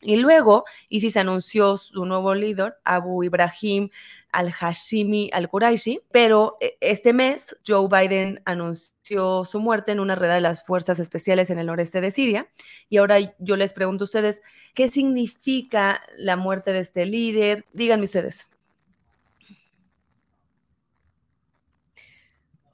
y 0.06 0.18
luego 0.18 0.66
ISIS 0.90 1.18
anunció 1.18 1.78
su 1.78 2.06
nuevo 2.06 2.36
líder, 2.36 2.78
Abu 2.84 3.24
Ibrahim 3.24 3.90
al-Hashimi 4.32 5.30
al-Quraishi, 5.34 6.02
pero 6.12 6.58
eh, 6.60 6.78
este 6.82 7.14
mes 7.14 7.58
Joe 7.66 7.88
Biden 7.88 8.42
anunció 8.46 9.46
su 9.46 9.60
muerte 9.60 9.92
en 9.94 10.00
una 10.00 10.16
redada 10.16 10.36
de 10.36 10.42
las 10.42 10.66
fuerzas 10.66 11.00
especiales 11.00 11.50
en 11.50 11.58
el 11.58 11.68
noreste 11.68 12.02
de 12.02 12.12
Siria. 12.12 12.50
Y 12.90 12.98
ahora 12.98 13.18
yo 13.40 13.56
les 13.56 13.74
pregunto 13.74 14.04
a 14.04 14.06
ustedes, 14.06 14.44
¿qué 14.74 14.90
significa 14.90 16.02
la 16.18 16.36
muerte 16.36 16.74
de 16.74 16.80
este 16.80 17.06
líder? 17.06 17.66
Díganme 17.74 18.06
ustedes. 18.06 18.48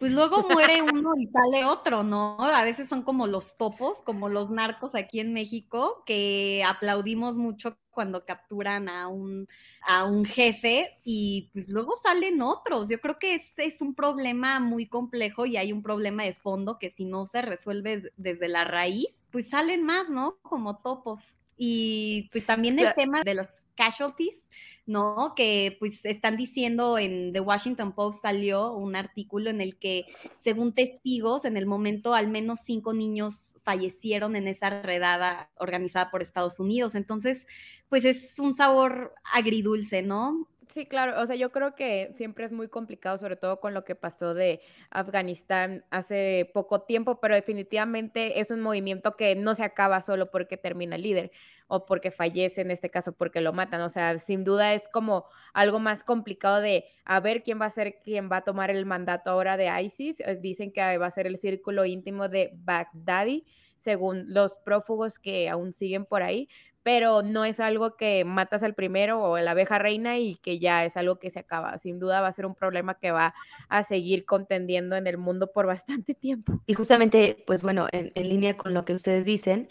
Pues 0.02 0.14
luego 0.14 0.42
muere 0.50 0.82
uno 0.82 1.12
y 1.16 1.28
sale 1.28 1.64
otro, 1.64 2.02
¿no? 2.02 2.36
A 2.42 2.64
veces 2.64 2.90
son 2.90 3.04
como 3.04 3.28
los 3.28 3.56
topos, 3.56 4.02
como 4.02 4.30
los 4.30 4.50
narcos 4.50 4.96
aquí 4.96 5.20
en 5.20 5.32
México, 5.32 6.02
que 6.08 6.64
aplaudimos 6.66 7.38
mucho 7.38 7.78
cuando 7.92 8.26
capturan 8.26 8.90
a 8.90 9.08
un, 9.08 9.48
a 9.84 10.06
un 10.06 10.26
jefe 10.26 10.98
y 11.04 11.52
pues 11.54 11.70
luego 11.70 11.94
salen 12.02 12.42
otros. 12.42 12.90
Yo 12.90 13.00
creo 13.00 13.20
que 13.20 13.36
es, 13.36 13.44
es 13.58 13.80
un 13.80 13.94
problema 13.94 14.60
muy 14.60 14.88
complejo 14.88 15.46
y 15.46 15.58
hay 15.58 15.72
un 15.72 15.84
problema 15.84 16.24
de 16.24 16.34
fondo 16.34 16.80
que 16.80 16.90
si 16.90 17.06
no 17.06 17.28
se 17.28 17.44
resuelve 17.44 18.12
desde 18.18 18.48
la 18.48 18.64
raíz, 18.64 19.10
pues 19.30 19.50
salen 19.52 19.84
más, 19.84 20.10
¿no? 20.10 20.40
Como 20.42 20.80
topos. 20.80 21.42
Y 21.58 22.28
pues 22.32 22.48
también 22.48 22.80
el 22.80 22.92
tema 22.96 23.22
de 23.24 23.36
los 23.36 23.50
casualties, 23.76 24.50
¿no? 24.86 25.34
Que 25.36 25.78
pues 25.80 26.04
están 26.06 26.38
diciendo 26.38 26.98
en 26.98 27.34
The 27.34 27.40
Washington 27.40 27.94
Post 27.94 28.22
salió 28.22 28.74
un 28.74 28.96
artículo 28.96 29.50
en 29.50 29.62
el 29.62 29.78
que, 29.78 30.06
según 30.38 30.74
testigos, 30.74 31.46
en 31.46 31.58
el 31.58 31.66
momento 31.66 32.14
al 32.14 32.28
menos 32.28 32.60
cinco 32.66 32.94
niños 32.94 33.58
fallecieron 33.64 34.36
en 34.36 34.48
esa 34.48 34.82
redada 34.82 35.50
organizada 35.58 36.10
por 36.12 36.22
Estados 36.22 36.60
Unidos. 36.60 36.96
Entonces, 36.96 37.48
pues 37.90 38.06
es 38.06 38.40
un 38.40 38.56
sabor 38.56 39.14
agridulce, 39.34 40.02
¿no? 40.02 40.48
Sí, 40.72 40.86
claro, 40.86 41.22
o 41.22 41.26
sea, 41.26 41.36
yo 41.36 41.52
creo 41.52 41.76
que 41.76 42.14
siempre 42.16 42.46
es 42.46 42.54
muy 42.54 42.70
complicado, 42.70 43.18
sobre 43.18 43.36
todo 43.36 43.60
con 43.60 43.74
lo 43.74 43.84
que 43.84 43.94
pasó 43.94 44.34
de 44.34 44.62
Afganistán 44.90 45.84
hace 45.90 46.50
poco 46.54 46.84
tiempo, 46.84 47.20
pero 47.20 47.36
definitivamente 47.36 48.40
es 48.40 48.52
un 48.52 48.62
movimiento 48.62 49.18
que 49.18 49.36
no 49.36 49.54
se 49.54 49.66
acaba 49.66 50.02
solo 50.02 50.32
porque 50.32 50.56
termina 50.56 50.96
el 50.96 51.02
líder 51.02 51.32
o 51.74 51.86
porque 51.86 52.12
fallece, 52.12 52.60
en 52.60 52.70
este 52.70 52.90
caso 52.90 53.14
porque 53.14 53.40
lo 53.40 53.54
matan, 53.54 53.80
o 53.80 53.88
sea, 53.88 54.18
sin 54.18 54.44
duda 54.44 54.74
es 54.74 54.90
como 54.90 55.26
algo 55.54 55.80
más 55.80 56.04
complicado 56.04 56.60
de 56.60 56.84
a 57.06 57.22
ver 57.22 57.44
quién 57.44 57.62
va 57.62 57.66
a 57.68 57.70
ser 57.70 58.02
quien 58.04 58.30
va 58.30 58.38
a 58.38 58.44
tomar 58.44 58.70
el 58.70 58.86
mandato 58.86 59.30
ahora 59.30 59.56
de 59.56 59.72
ISIS. 59.82 60.18
Dicen 60.42 60.74
que 60.74 60.98
va 60.98 61.06
a 61.06 61.12
ser 61.12 61.28
el 61.28 61.38
círculo 61.38 61.86
íntimo 61.86 62.28
de 62.28 62.52
Baghdadi, 62.56 63.46
según 63.78 64.26
los 64.34 64.58
prófugos 64.66 65.18
que 65.18 65.48
aún 65.48 65.72
siguen 65.72 66.06
por 66.06 66.24
ahí, 66.24 66.50
pero 66.84 67.22
no 67.22 67.46
es 67.46 67.60
algo 67.60 67.96
que 67.96 68.26
matas 68.26 68.64
al 68.64 68.74
primero 68.74 69.22
o 69.22 69.38
la 69.38 69.52
abeja 69.52 69.80
reina 69.80 70.20
y 70.20 70.36
que 70.36 70.60
ya 70.60 70.84
es 70.84 70.98
algo 70.98 71.20
que 71.20 71.30
se 71.30 71.40
acaba. 71.40 71.78
Sin 71.78 72.00
duda 72.00 72.22
va 72.22 72.28
a 72.28 72.32
ser 72.34 72.46
un 72.46 72.56
problema 72.56 72.96
que 72.96 73.12
va 73.12 73.34
a 73.70 73.84
seguir 73.84 74.26
contendiendo 74.26 74.96
en 74.96 75.08
el 75.08 75.18
mundo 75.18 75.52
por 75.52 75.68
bastante 75.68 76.14
tiempo. 76.16 76.62
Y 76.66 76.74
justamente, 76.74 77.44
pues 77.46 77.62
bueno, 77.62 77.88
en, 77.92 78.12
línea 78.16 78.58
con 78.58 78.74
lo 78.74 78.84
que 78.84 78.94
ustedes 78.94 79.26
dicen, 79.26 79.70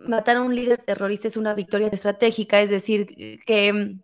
matar 0.00 0.36
a 0.36 0.42
un 0.42 0.54
líder 0.54 0.82
terrorista 0.84 1.28
es 1.28 1.36
una 1.36 1.54
victoria 1.54 1.88
estratégica, 1.88 2.60
es 2.60 2.70
decir, 2.70 3.38
que 3.46 3.72
mm, 3.72 4.00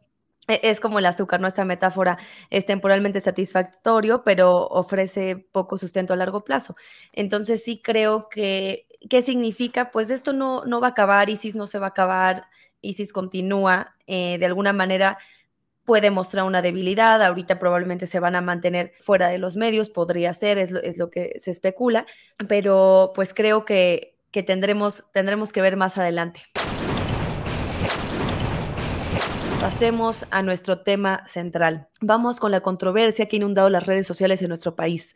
e, 0.49 0.61
es 0.63 0.81
como 0.81 0.99
el 0.99 1.07
azúcar, 1.07 1.41
nuestra 1.41 1.65
metáfora 1.65 2.19
es 2.51 2.67
temporalmente 2.67 3.21
satisfactorio, 3.21 4.23
pero 4.25 4.53
ofrece 4.67 5.37
poco 5.53 5.79
sustento 5.79 6.13
a 6.13 6.17
largo 6.17 6.45
plazo. 6.45 6.77
Entonces 7.13 7.63
sí 7.65 7.81
creo 7.83 8.29
que 8.29 8.87
¿Qué 9.09 9.23
significa? 9.23 9.91
Pues 9.91 10.11
esto 10.11 10.33
no, 10.33 10.65
no 10.65 10.81
va 10.81 10.89
a 10.89 10.91
acabar, 10.91 11.29
ISIS 11.29 11.55
no 11.57 11.67
se 11.67 11.79
va 11.79 11.87
a 11.87 11.89
acabar, 11.91 12.47
ISIS 12.81 13.13
continúa, 13.13 13.95
eh, 14.07 14.39
de 14.39 14.47
alguna 14.47 14.73
manera 14.73 15.19
puede 15.85 16.11
mostrar 16.11 16.47
una 16.47 16.63
debilidad, 16.63 17.23
ahorita 17.23 17.59
probablemente 17.59 18.07
se 18.07 18.21
van 18.21 18.37
a 18.37 18.41
mantener 18.41 18.93
fuera 19.01 19.29
de 19.29 19.39
los 19.39 19.57
medios, 19.57 19.91
podría 19.91 20.33
ser, 20.33 20.59
es 20.59 20.71
lo, 20.71 20.81
es 20.81 20.97
lo 20.97 21.11
que 21.11 21.35
se 21.39 21.51
especula, 21.51 22.07
pero 22.49 23.13
pues 23.15 23.35
creo 23.35 23.67
que, 23.67 24.14
que 24.35 24.43
tendremos, 24.43 25.05
tendremos 25.13 25.53
que 25.53 25.63
ver 25.63 25.77
más 25.77 25.97
adelante. 25.97 26.41
Pasemos 29.61 30.27
a 30.33 30.43
nuestro 30.43 30.81
tema 30.81 31.25
central. 31.29 31.87
Vamos 32.01 32.41
con 32.41 32.51
la 32.51 32.61
controversia 32.61 33.27
que 33.27 33.37
ha 33.37 33.39
inundado 33.39 33.71
las 33.71 33.87
redes 33.87 34.09
sociales 34.09 34.43
en 34.43 34.49
nuestro 34.49 34.75
país 34.75 35.15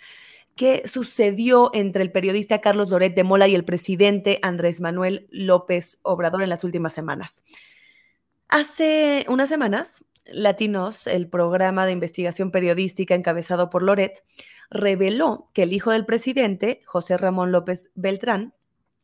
qué 0.54 0.82
sucedió 0.86 1.70
entre 1.74 2.04
el 2.04 2.12
periodista 2.12 2.60
Carlos 2.60 2.90
Loret 2.90 3.16
de 3.16 3.24
Mola 3.24 3.48
y 3.48 3.56
el 3.56 3.64
presidente 3.64 4.38
Andrés 4.42 4.80
Manuel 4.80 5.26
López 5.32 5.98
Obrador 6.02 6.44
en 6.44 6.48
las 6.48 6.62
últimas 6.62 6.92
semanas. 6.92 7.42
Hace 8.48 9.26
unas 9.28 9.48
semanas, 9.48 10.04
Latinos, 10.26 11.08
el 11.08 11.28
programa 11.28 11.86
de 11.86 11.92
investigación 11.92 12.52
periodística 12.52 13.16
encabezado 13.16 13.68
por 13.68 13.82
Loret, 13.82 14.22
reveló 14.70 15.50
que 15.54 15.64
el 15.64 15.72
hijo 15.72 15.90
del 15.90 16.06
presidente, 16.06 16.82
José 16.86 17.16
Ramón 17.16 17.50
López 17.50 17.90
Beltrán, 17.94 18.54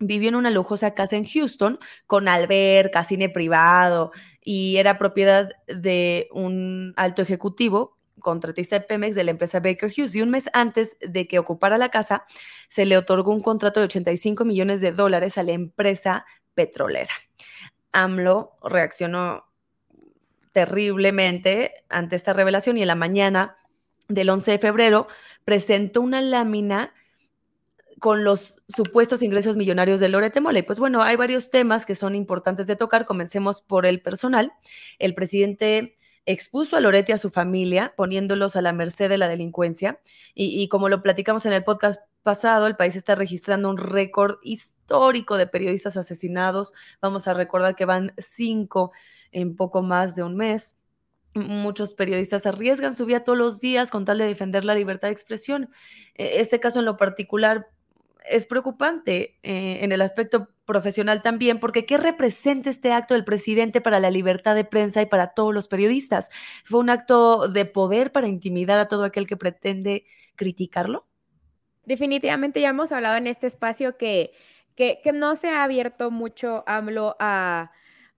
vivió 0.07 0.29
en 0.29 0.35
una 0.35 0.51
lujosa 0.51 0.95
casa 0.95 1.17
en 1.17 1.25
Houston 1.25 1.79
con 2.07 2.29
alberca, 2.29 3.05
cine 3.05 3.29
privado 3.29 4.13
y 4.41 4.77
era 4.77 4.99
propiedad 4.99 5.51
de 5.67 6.29
un 6.33 6.95
alto 6.97 7.23
ejecutivo 7.23 7.97
contratista 8.21 8.79
de 8.79 8.85
Pemex 8.85 9.15
de 9.15 9.25
la 9.25 9.31
empresa 9.31 9.61
Baker 9.61 9.91
Hughes 9.91 10.15
y 10.17 10.23
un 10.23 10.31
mes 10.31 10.49
antes 10.53 10.97
de 11.01 11.27
que 11.27 11.39
ocupara 11.39 11.79
la 11.79 11.91
casa, 11.91 12.25
se 12.69 12.87
le 12.87 12.97
otorgó 12.97 13.33
un 13.33 13.43
contrato 13.43 13.81
de 13.81 13.85
85 13.85 14.45
millones 14.45 14.81
de 14.81 14.93
dólares 14.93 15.39
a 15.39 15.43
la 15.43 15.53
empresa 15.53 16.25
petrolera. 16.55 17.13
AMLO 17.93 18.57
reaccionó 18.63 19.45
terriblemente 20.53 21.85
ante 21.89 22.17
esta 22.17 22.33
revelación 22.33 22.79
y 22.79 22.83
en 22.83 22.89
la 22.89 22.95
mañana 22.95 23.59
del 24.09 24.31
11 24.31 24.53
de 24.53 24.59
febrero 24.59 25.09
presentó 25.45 26.01
una 26.01 26.21
lámina 26.21 26.95
con 28.05 28.23
los 28.23 28.59
supuestos 28.69 29.23
ingresos 29.23 29.57
millonarios 29.57 29.99
de 29.99 30.11
Lorete 30.11 30.43
Mola. 30.43 30.59
Y 30.59 30.63
pues 30.63 30.79
bueno, 30.79 31.03
hay 31.03 31.17
varios 31.17 31.49
temas 31.49 31.87
que 31.87 31.95
son 31.95 32.15
importantes 32.15 32.67
de 32.67 32.77
tocar. 32.77 33.07
Comencemos 33.07 33.63
por 33.63 33.87
el 33.87 34.03
personal. 34.03 34.53
El 34.99 35.15
presidente 35.15 35.95
expuso 36.27 36.77
a 36.77 36.81
Loretti 36.81 37.13
y 37.13 37.15
a 37.15 37.19
su 37.19 37.31
familia, 37.31 37.95
poniéndolos 37.97 38.57
a 38.57 38.61
la 38.61 38.75
merced 38.75 39.09
de 39.09 39.17
la 39.17 39.27
delincuencia. 39.27 40.01
Y, 40.35 40.69
como 40.69 40.91
lo 40.91 41.03
platicamos 41.03 41.47
en 41.47 41.55
el 41.55 41.65
podcast 41.65 41.99
pasado, 42.23 42.67
el 42.67 42.77
país 42.77 42.95
está 42.95 43.15
registrando 43.15 43.71
un 43.71 43.79
récord 43.79 44.37
histórico 44.43 45.39
de 45.39 45.47
periodistas 45.47 45.97
asesinados. 45.97 46.75
Vamos 47.01 47.27
a 47.27 47.33
recordar 47.33 47.75
que 47.75 47.87
van 47.87 48.13
cinco 48.19 48.93
en 49.33 49.57
poco 49.57 49.81
más 49.81 50.15
de 50.15 50.25
un 50.25 50.37
mes. 50.37 50.77
Muchos 51.35 51.95
periodistas 51.95 52.45
arriesgan 52.45 52.95
su 52.95 53.07
vida 53.07 53.25
todos 53.25 53.39
los 53.39 53.61
días 53.61 53.91
con 53.91 54.05
tal 54.05 54.19
de 54.19 54.27
defender 54.27 54.67
la 54.67 54.75
libertad 54.75 55.09
de 55.09 55.13
expresión. 55.13 55.71
E, 56.15 56.43
este 56.43 56.61
caso 56.61 56.81
en 56.81 56.85
lo 56.85 56.99
particular 56.99 57.71
es 58.25 58.47
preocupante 58.47 59.39
eh, 59.43 59.79
en 59.83 59.93
el 59.93 60.01
aspecto 60.03 60.49
profesional 60.65 61.23
también, 61.23 61.61
porque 61.61 61.85
¿qué 61.85 61.99
representa 61.99 62.71
este 62.71 62.93
acto 62.93 63.15
del 63.15 63.25
presidente 63.25 63.81
para 63.81 64.01
la 64.01 64.11
libertad 64.11 64.55
de 64.55 64.65
prensa 64.65 65.03
y 65.03 65.07
para 65.07 65.29
todos 65.29 65.53
los 65.53 65.69
periodistas? 65.69 66.31
¿Fue 66.65 66.81
un 66.81 66.91
acto 66.91 67.49
de 67.49 67.67
poder 67.67 68.13
para 68.13 68.29
intimidar 68.29 68.79
a 68.79 68.89
todo 68.89 69.05
aquel 69.05 69.27
que 69.27 69.37
pretende 69.37 70.05
criticarlo? 70.37 71.07
Definitivamente 71.85 72.61
ya 72.61 72.71
hemos 72.71 72.93
hablado 72.93 73.17
en 73.17 73.27
este 73.27 73.47
espacio 73.47 73.99
que, 73.99 74.33
que, 74.75 75.01
no 75.13 75.37
se 75.37 75.49
ha 75.51 75.63
abierto 75.63 76.11
mucho 76.11 76.65
AMLO 76.67 77.17
a, 77.21 77.73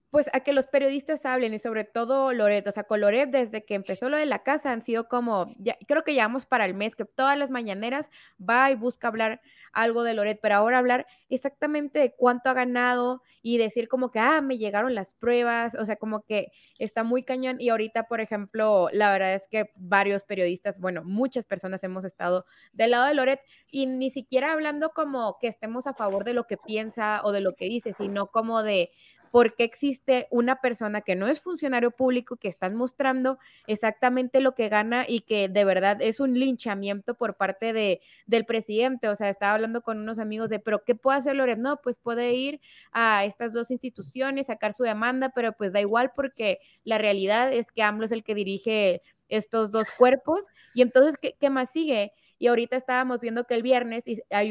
pues 0.09 0.29
a 0.31 0.39
que 0.39 0.53
los 0.53 0.67
periodistas 0.67 1.25
hablen 1.25 1.53
y 1.53 1.59
sobre 1.59 1.83
todo 1.83 2.31
Loret, 2.31 2.65
o 2.67 2.71
sea, 2.71 2.85
con 2.85 3.01
Loret 3.01 3.29
desde 3.29 3.65
que 3.65 3.75
empezó 3.75 4.09
lo 4.09 4.17
de 4.17 4.25
la 4.25 4.43
casa 4.43 4.71
han 4.71 4.81
sido 4.81 5.07
como, 5.09 5.53
ya, 5.57 5.77
creo 5.87 6.03
que 6.03 6.13
llevamos 6.13 6.45
para 6.45 6.65
el 6.65 6.73
mes 6.73 6.95
que 6.95 7.03
todas 7.05 7.37
las 7.37 7.49
mañaneras 7.49 8.09
va 8.37 8.71
y 8.71 8.75
busca 8.75 9.09
hablar 9.09 9.41
algo 9.73 10.03
de 10.03 10.13
Loret, 10.13 10.39
pero 10.41 10.55
ahora 10.55 10.77
hablar 10.77 11.07
exactamente 11.29 11.99
de 11.99 12.13
cuánto 12.15 12.49
ha 12.49 12.53
ganado 12.53 13.21
y 13.41 13.57
decir 13.57 13.87
como 13.89 14.11
que, 14.11 14.19
ah, 14.19 14.41
me 14.41 14.57
llegaron 14.57 14.95
las 14.95 15.13
pruebas, 15.13 15.75
o 15.75 15.85
sea, 15.85 15.97
como 15.97 16.21
que 16.23 16.51
está 16.79 17.03
muy 17.03 17.23
cañón 17.23 17.57
y 17.59 17.69
ahorita, 17.69 18.07
por 18.07 18.21
ejemplo, 18.21 18.89
la 18.93 19.11
verdad 19.11 19.33
es 19.33 19.47
que 19.47 19.71
varios 19.75 20.23
periodistas, 20.23 20.79
bueno, 20.79 21.03
muchas 21.03 21.45
personas 21.45 21.83
hemos 21.83 22.05
estado 22.05 22.45
del 22.71 22.91
lado 22.91 23.05
de 23.05 23.13
Loret 23.13 23.41
y 23.69 23.85
ni 23.87 24.09
siquiera 24.09 24.53
hablando 24.53 24.91
como 24.91 25.37
que 25.39 25.47
estemos 25.47 25.85
a 25.85 25.93
favor 25.93 26.23
de 26.23 26.33
lo 26.33 26.47
que 26.47 26.57
piensa 26.57 27.21
o 27.23 27.31
de 27.31 27.41
lo 27.41 27.55
que 27.55 27.65
dice, 27.65 27.93
sino 27.93 28.27
como 28.27 28.63
de 28.63 28.91
por 29.31 29.55
qué 29.55 29.63
existe 29.63 30.27
una 30.31 30.61
persona 30.61 31.01
que 31.01 31.15
no 31.15 31.27
es 31.27 31.39
funcionario 31.39 31.91
público, 31.91 32.37
que 32.37 32.47
están 32.47 32.75
mostrando 32.75 33.39
exactamente 33.67 34.41
lo 34.41 34.55
que 34.55 34.69
gana 34.69 35.05
y 35.07 35.21
que 35.21 35.49
de 35.49 35.63
verdad 35.65 36.01
es 36.01 36.19
un 36.19 36.37
linchamiento 36.39 37.15
por 37.15 37.35
parte 37.35 37.73
de, 37.73 38.01
del 38.25 38.45
presidente. 38.45 39.09
O 39.09 39.15
sea, 39.15 39.29
estaba 39.29 39.53
hablando 39.53 39.81
con 39.81 39.99
unos 39.99 40.19
amigos 40.19 40.49
de, 40.49 40.59
pero 40.59 40.83
¿qué 40.83 40.95
puede 40.95 41.17
hacer 41.17 41.35
Loret? 41.35 41.57
No, 41.57 41.81
pues 41.81 41.97
puede 41.97 42.33
ir 42.33 42.59
a 42.91 43.25
estas 43.25 43.53
dos 43.53 43.71
instituciones, 43.71 44.47
sacar 44.47 44.73
su 44.73 44.83
demanda, 44.83 45.29
pero 45.29 45.53
pues 45.53 45.73
da 45.73 45.81
igual 45.81 46.11
porque 46.15 46.59
la 46.83 46.97
realidad 46.97 47.53
es 47.53 47.71
que 47.71 47.83
AMLO 47.83 48.05
es 48.05 48.11
el 48.11 48.23
que 48.23 48.35
dirige 48.35 49.01
estos 49.29 49.71
dos 49.71 49.87
cuerpos. 49.97 50.43
Y 50.73 50.81
entonces, 50.81 51.17
¿qué, 51.17 51.35
qué 51.39 51.49
más 51.49 51.71
sigue? 51.71 52.13
Y 52.39 52.47
ahorita 52.47 52.75
estábamos 52.75 53.19
viendo 53.19 53.45
que 53.45 53.55
el 53.55 53.63
viernes 53.63 54.05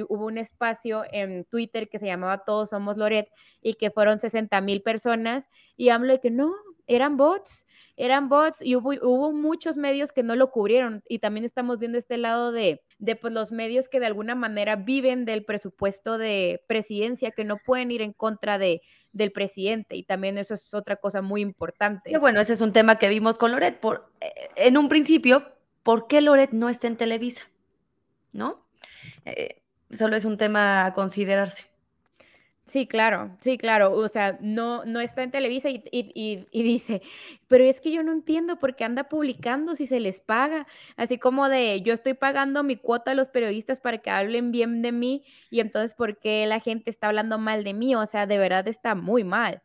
hubo 0.09 0.26
un 0.26 0.38
espacio 0.38 1.05
en 1.11 1.45
Twitter 1.45 1.88
que 1.88 1.99
se 1.99 2.07
llamaba 2.07 2.45
Todos 2.45 2.71
Somos 2.71 2.97
Loret 2.97 3.28
y 3.62 3.75
que 3.75 3.90
fueron 3.90 4.19
60 4.19 4.61
mil 4.61 4.83
personas 4.83 5.49
y 5.76 5.90
hablo 5.90 6.12
de 6.12 6.21
que 6.21 6.31
no, 6.31 6.55
eran 6.87 7.16
bots, 7.16 7.66
eran 7.97 8.28
bots 8.28 8.61
y 8.62 8.76
hubo, 8.76 8.90
hubo, 9.02 9.33
muchos 9.33 9.76
medios 9.76 10.12
que 10.12 10.23
no 10.23 10.37
lo 10.37 10.50
cubrieron 10.50 11.02
y 11.09 11.19
también 11.19 11.45
estamos 11.45 11.78
viendo 11.78 11.99
este 11.99 12.16
lado 12.16 12.52
de, 12.52 12.83
pues, 13.21 13.33
los 13.33 13.52
medios 13.52 13.88
que 13.88 14.00
de 14.00 14.07
alguna 14.07 14.35
manera 14.35 14.76
viven 14.76 15.25
del 15.25 15.45
presupuesto 15.45 16.19
de 16.19 16.62
presidencia, 16.69 17.31
que 17.31 17.45
no 17.45 17.59
pueden 17.59 17.90
ir 17.90 18.02
en 18.02 18.12
contra 18.12 18.59
de, 18.59 18.83
del 19.12 19.33
presidente 19.33 19.97
y 19.97 20.05
también 20.05 20.38
eso 20.38 20.55
es 20.55 20.75
otra 20.75 20.97
cosa 20.97 21.23
muy 21.23 21.40
importante. 21.40 22.16
bueno, 22.19 22.40
ese 22.40 22.52
es 22.52 22.61
un 22.61 22.73
tema 22.73 22.99
que 22.99 23.09
vimos 23.09 23.38
con 23.38 23.50
Loret. 23.50 23.81
Por, 23.81 24.11
eh, 24.21 24.31
en 24.57 24.76
un 24.76 24.88
principio, 24.88 25.45
¿por 25.83 26.07
qué 26.07 26.21
Loret 26.21 26.52
no 26.52 26.69
está 26.69 26.87
en 26.87 26.97
Televisa? 26.97 27.43
¿No? 28.37 28.66
Eh, 29.25 29.62
solo 29.90 30.16
es 30.16 30.25
un 30.25 30.37
tema 30.37 30.87
a 30.87 30.93
considerarse. 30.93 31.64
Sí, 32.66 32.88
claro, 32.88 33.37
sí, 33.43 33.59
claro. 33.59 33.93
O 33.93 34.09
sea, 34.09 34.38
no, 34.40 34.85
no 34.85 35.00
está 35.00 35.23
en 35.23 35.31
Televisa 35.31 35.71
y, 35.71 35.85
y, 35.93 36.62
dice, 36.64 37.00
pero 37.47 37.62
es 37.64 37.81
que 37.81 37.93
yo 37.93 38.02
no 38.02 38.12
entiendo 38.12 38.59
por 38.59 38.75
qué 38.75 38.83
anda 38.85 39.05
publicando 39.05 39.76
si 39.76 39.87
se 39.87 40.00
les 40.00 40.19
paga. 40.19 40.66
Así 40.97 41.16
como 41.16 41.49
de, 41.49 41.81
yo 41.83 41.95
estoy 41.95 42.14
pagando 42.14 42.64
mi 42.64 42.76
cuota 42.76 43.12
a 43.12 43.14
los 43.14 43.28
periodistas 43.28 43.78
para 43.81 43.99
que 43.99 44.11
hablen 44.11 44.50
bien 44.50 44.83
de 44.83 44.90
mí 44.90 45.25
y 45.49 45.61
entonces 45.61 45.95
por 45.95 46.19
qué 46.19 46.45
la 46.47 46.59
gente 46.59 46.90
está 46.90 47.07
hablando 47.07 47.38
mal 47.38 47.62
de 47.62 47.73
mí. 47.73 47.95
O 47.95 48.05
sea, 48.05 48.26
de 48.26 48.37
verdad 48.38 48.66
está 48.66 48.97
muy 48.97 49.23
mal. 49.23 49.62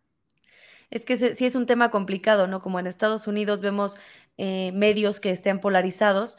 Es 0.92 1.04
que 1.04 1.18
sí 1.18 1.46
es 1.46 1.56
un 1.56 1.66
tema 1.66 1.90
complicado, 1.90 2.46
¿no? 2.46 2.62
Como 2.62 2.80
en 2.80 2.86
Estados 2.86 3.25
Unidos 3.25 3.62
vemos 3.62 3.98
eh, 4.38 4.72
medios 4.74 5.20
que 5.20 5.32
estén 5.32 5.60
polarizados 5.60 6.38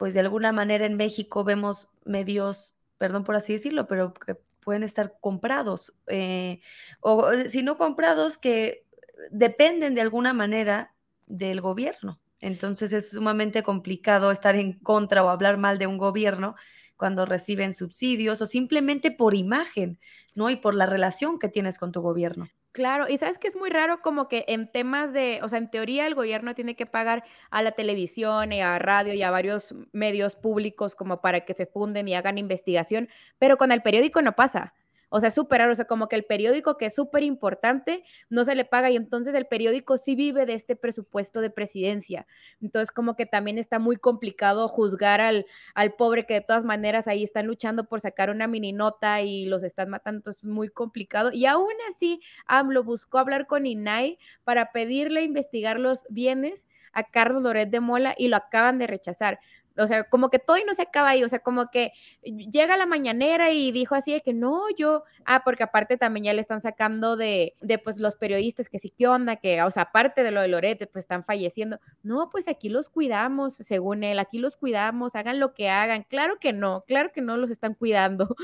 pues 0.00 0.14
de 0.14 0.20
alguna 0.20 0.50
manera 0.50 0.86
en 0.86 0.96
México 0.96 1.44
vemos 1.44 1.90
medios, 2.06 2.74
perdón 2.96 3.22
por 3.22 3.36
así 3.36 3.52
decirlo, 3.52 3.86
pero 3.86 4.14
que 4.14 4.34
pueden 4.60 4.82
estar 4.82 5.18
comprados, 5.20 5.92
eh, 6.06 6.62
o 7.00 7.30
eh, 7.30 7.50
si 7.50 7.62
no 7.62 7.76
comprados, 7.76 8.38
que 8.38 8.86
dependen 9.30 9.94
de 9.94 10.00
alguna 10.00 10.32
manera 10.32 10.94
del 11.26 11.60
gobierno. 11.60 12.18
Entonces 12.40 12.94
es 12.94 13.10
sumamente 13.10 13.62
complicado 13.62 14.30
estar 14.30 14.56
en 14.56 14.78
contra 14.78 15.22
o 15.22 15.28
hablar 15.28 15.58
mal 15.58 15.76
de 15.76 15.86
un 15.86 15.98
gobierno 15.98 16.54
cuando 16.96 17.26
reciben 17.26 17.74
subsidios 17.74 18.40
o 18.40 18.46
simplemente 18.46 19.10
por 19.10 19.34
imagen, 19.34 19.98
¿no? 20.34 20.48
Y 20.48 20.56
por 20.56 20.74
la 20.74 20.86
relación 20.86 21.38
que 21.38 21.50
tienes 21.50 21.76
con 21.76 21.92
tu 21.92 22.00
gobierno. 22.00 22.48
Claro, 22.72 23.08
y 23.08 23.18
sabes 23.18 23.38
que 23.38 23.48
es 23.48 23.56
muy 23.56 23.68
raro 23.68 24.00
como 24.00 24.28
que 24.28 24.44
en 24.46 24.70
temas 24.70 25.12
de, 25.12 25.40
o 25.42 25.48
sea, 25.48 25.58
en 25.58 25.70
teoría 25.72 26.06
el 26.06 26.14
gobierno 26.14 26.54
tiene 26.54 26.76
que 26.76 26.86
pagar 26.86 27.24
a 27.50 27.62
la 27.62 27.72
televisión 27.72 28.52
y 28.52 28.60
a 28.62 28.78
radio 28.78 29.12
y 29.12 29.22
a 29.22 29.30
varios 29.32 29.74
medios 29.92 30.36
públicos 30.36 30.94
como 30.94 31.20
para 31.20 31.40
que 31.44 31.54
se 31.54 31.66
funden 31.66 32.06
y 32.06 32.14
hagan 32.14 32.38
investigación, 32.38 33.08
pero 33.40 33.56
con 33.58 33.72
el 33.72 33.82
periódico 33.82 34.22
no 34.22 34.36
pasa. 34.36 34.72
O 35.10 35.20
sea, 35.20 35.30
súper 35.30 35.58
raro, 35.60 35.72
o 35.72 35.74
sea, 35.74 35.84
como 35.84 36.08
que 36.08 36.16
el 36.16 36.24
periódico 36.24 36.76
que 36.76 36.86
es 36.86 36.94
súper 36.94 37.22
importante 37.22 38.04
no 38.30 38.44
se 38.44 38.54
le 38.54 38.64
paga 38.64 38.90
y 38.90 38.96
entonces 38.96 39.34
el 39.34 39.46
periódico 39.46 39.98
sí 39.98 40.14
vive 40.14 40.46
de 40.46 40.54
este 40.54 40.76
presupuesto 40.76 41.40
de 41.40 41.50
presidencia. 41.50 42.26
Entonces, 42.60 42.90
como 42.92 43.16
que 43.16 43.26
también 43.26 43.58
está 43.58 43.78
muy 43.78 43.96
complicado 43.96 44.68
juzgar 44.68 45.20
al, 45.20 45.46
al 45.74 45.92
pobre 45.94 46.26
que 46.26 46.34
de 46.34 46.40
todas 46.40 46.64
maneras 46.64 47.08
ahí 47.08 47.24
están 47.24 47.46
luchando 47.46 47.84
por 47.88 48.00
sacar 48.00 48.30
una 48.30 48.46
mini 48.46 48.72
nota 48.72 49.20
y 49.22 49.46
los 49.46 49.62
están 49.62 49.90
matando, 49.90 50.18
entonces 50.18 50.44
es 50.44 50.48
muy 50.50 50.68
complicado. 50.68 51.30
Y 51.32 51.46
aún 51.46 51.72
así, 51.90 52.20
AMLO 52.46 52.84
buscó 52.84 53.18
hablar 53.18 53.46
con 53.46 53.66
INAI 53.66 54.18
para 54.44 54.72
pedirle 54.72 55.22
investigar 55.22 55.78
los 55.78 56.04
bienes 56.08 56.66
a 56.92 57.04
Carlos 57.04 57.42
Loret 57.42 57.70
de 57.70 57.80
Mola 57.80 58.14
y 58.18 58.28
lo 58.28 58.36
acaban 58.36 58.78
de 58.78 58.86
rechazar. 58.86 59.40
O 59.76 59.86
sea, 59.86 60.04
como 60.04 60.30
que 60.30 60.38
todo 60.38 60.58
y 60.58 60.64
no 60.64 60.74
se 60.74 60.82
acaba 60.82 61.10
ahí, 61.10 61.24
o 61.24 61.28
sea, 61.28 61.38
como 61.38 61.70
que 61.70 61.92
llega 62.22 62.76
la 62.76 62.86
mañanera 62.86 63.50
y 63.50 63.72
dijo 63.72 63.94
así 63.94 64.12
de 64.12 64.20
que 64.20 64.32
no, 64.32 64.64
yo, 64.76 65.04
ah, 65.24 65.42
porque 65.44 65.62
aparte 65.62 65.96
también 65.96 66.24
ya 66.24 66.34
le 66.34 66.40
están 66.40 66.60
sacando 66.60 67.16
de, 67.16 67.54
de 67.60 67.78
pues 67.78 67.98
los 67.98 68.16
periodistas 68.16 68.68
que 68.68 68.78
sí, 68.78 68.92
qué 68.96 69.06
onda, 69.06 69.36
que, 69.36 69.62
o 69.62 69.70
sea, 69.70 69.84
aparte 69.84 70.22
de 70.22 70.30
lo 70.30 70.40
de 70.40 70.48
Lorete, 70.48 70.86
pues 70.86 71.04
están 71.04 71.24
falleciendo. 71.24 71.78
No, 72.02 72.30
pues 72.30 72.48
aquí 72.48 72.68
los 72.68 72.90
cuidamos, 72.90 73.54
según 73.54 74.04
él, 74.04 74.18
aquí 74.18 74.38
los 74.38 74.56
cuidamos, 74.56 75.14
hagan 75.14 75.40
lo 75.40 75.54
que 75.54 75.68
hagan. 75.68 76.04
Claro 76.04 76.38
que 76.38 76.52
no, 76.52 76.84
claro 76.86 77.12
que 77.12 77.20
no 77.20 77.36
los 77.36 77.50
están 77.50 77.74
cuidando. 77.74 78.36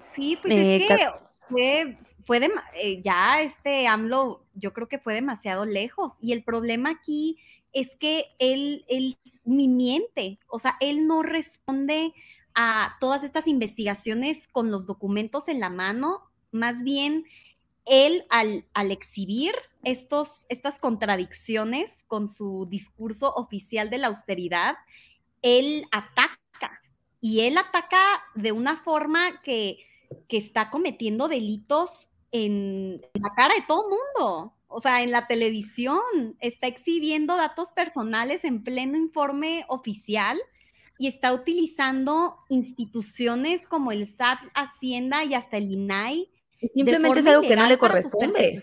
Sí, 0.00 0.38
pues 0.40 0.54
es 0.54 0.82
eh, 0.82 0.86
que 0.88 1.10
fue, 1.48 1.98
fue 2.22 2.40
de, 2.40 2.50
eh, 2.74 3.00
ya 3.02 3.42
este 3.42 3.86
AMLO, 3.86 4.44
yo 4.54 4.72
creo 4.72 4.88
que 4.88 4.98
fue 4.98 5.14
demasiado 5.14 5.64
lejos. 5.64 6.14
Y 6.20 6.32
el 6.32 6.42
problema 6.42 6.90
aquí 6.90 7.38
es 7.72 7.96
que 7.96 8.24
él, 8.38 8.84
él 8.88 9.16
ni 9.44 9.68
miente, 9.68 10.38
o 10.48 10.58
sea, 10.58 10.76
él 10.80 11.06
no 11.06 11.22
responde 11.22 12.12
a 12.54 12.96
todas 13.00 13.22
estas 13.22 13.46
investigaciones 13.46 14.48
con 14.48 14.70
los 14.70 14.86
documentos 14.86 15.48
en 15.48 15.60
la 15.60 15.68
mano, 15.68 16.22
más 16.50 16.82
bien 16.82 17.24
él 17.84 18.24
al, 18.30 18.66
al 18.74 18.90
exhibir 18.90 19.52
estos, 19.84 20.46
estas 20.48 20.78
contradicciones 20.78 22.04
con 22.08 22.28
su 22.28 22.66
discurso 22.68 23.32
oficial 23.34 23.90
de 23.90 23.98
la 23.98 24.08
austeridad, 24.08 24.74
él 25.42 25.84
ataca 25.92 26.80
y 27.20 27.40
él 27.40 27.58
ataca 27.58 28.22
de 28.34 28.52
una 28.52 28.76
forma 28.76 29.40
que, 29.42 29.78
que 30.28 30.38
está 30.38 30.70
cometiendo 30.70 31.28
delitos 31.28 32.08
en 32.32 33.00
la 33.14 33.30
cara 33.36 33.54
de 33.54 33.62
todo 33.62 33.88
mundo 33.88 34.55
o 34.76 34.80
sea, 34.80 35.02
en 35.02 35.10
la 35.10 35.26
televisión, 35.26 36.36
está 36.38 36.66
exhibiendo 36.66 37.34
datos 37.34 37.72
personales 37.72 38.44
en 38.44 38.62
pleno 38.62 38.98
informe 38.98 39.64
oficial 39.68 40.38
y 40.98 41.06
está 41.06 41.32
utilizando 41.32 42.36
instituciones 42.50 43.66
como 43.66 43.90
el 43.90 44.06
SAT, 44.06 44.40
Hacienda 44.52 45.24
y 45.24 45.32
hasta 45.32 45.56
el 45.56 45.72
INAI. 45.72 46.28
Simplemente 46.74 47.20
es 47.20 47.26
algo 47.26 47.40
que 47.48 47.56
no 47.56 47.66
le 47.66 47.78
corresponde. 47.78 48.58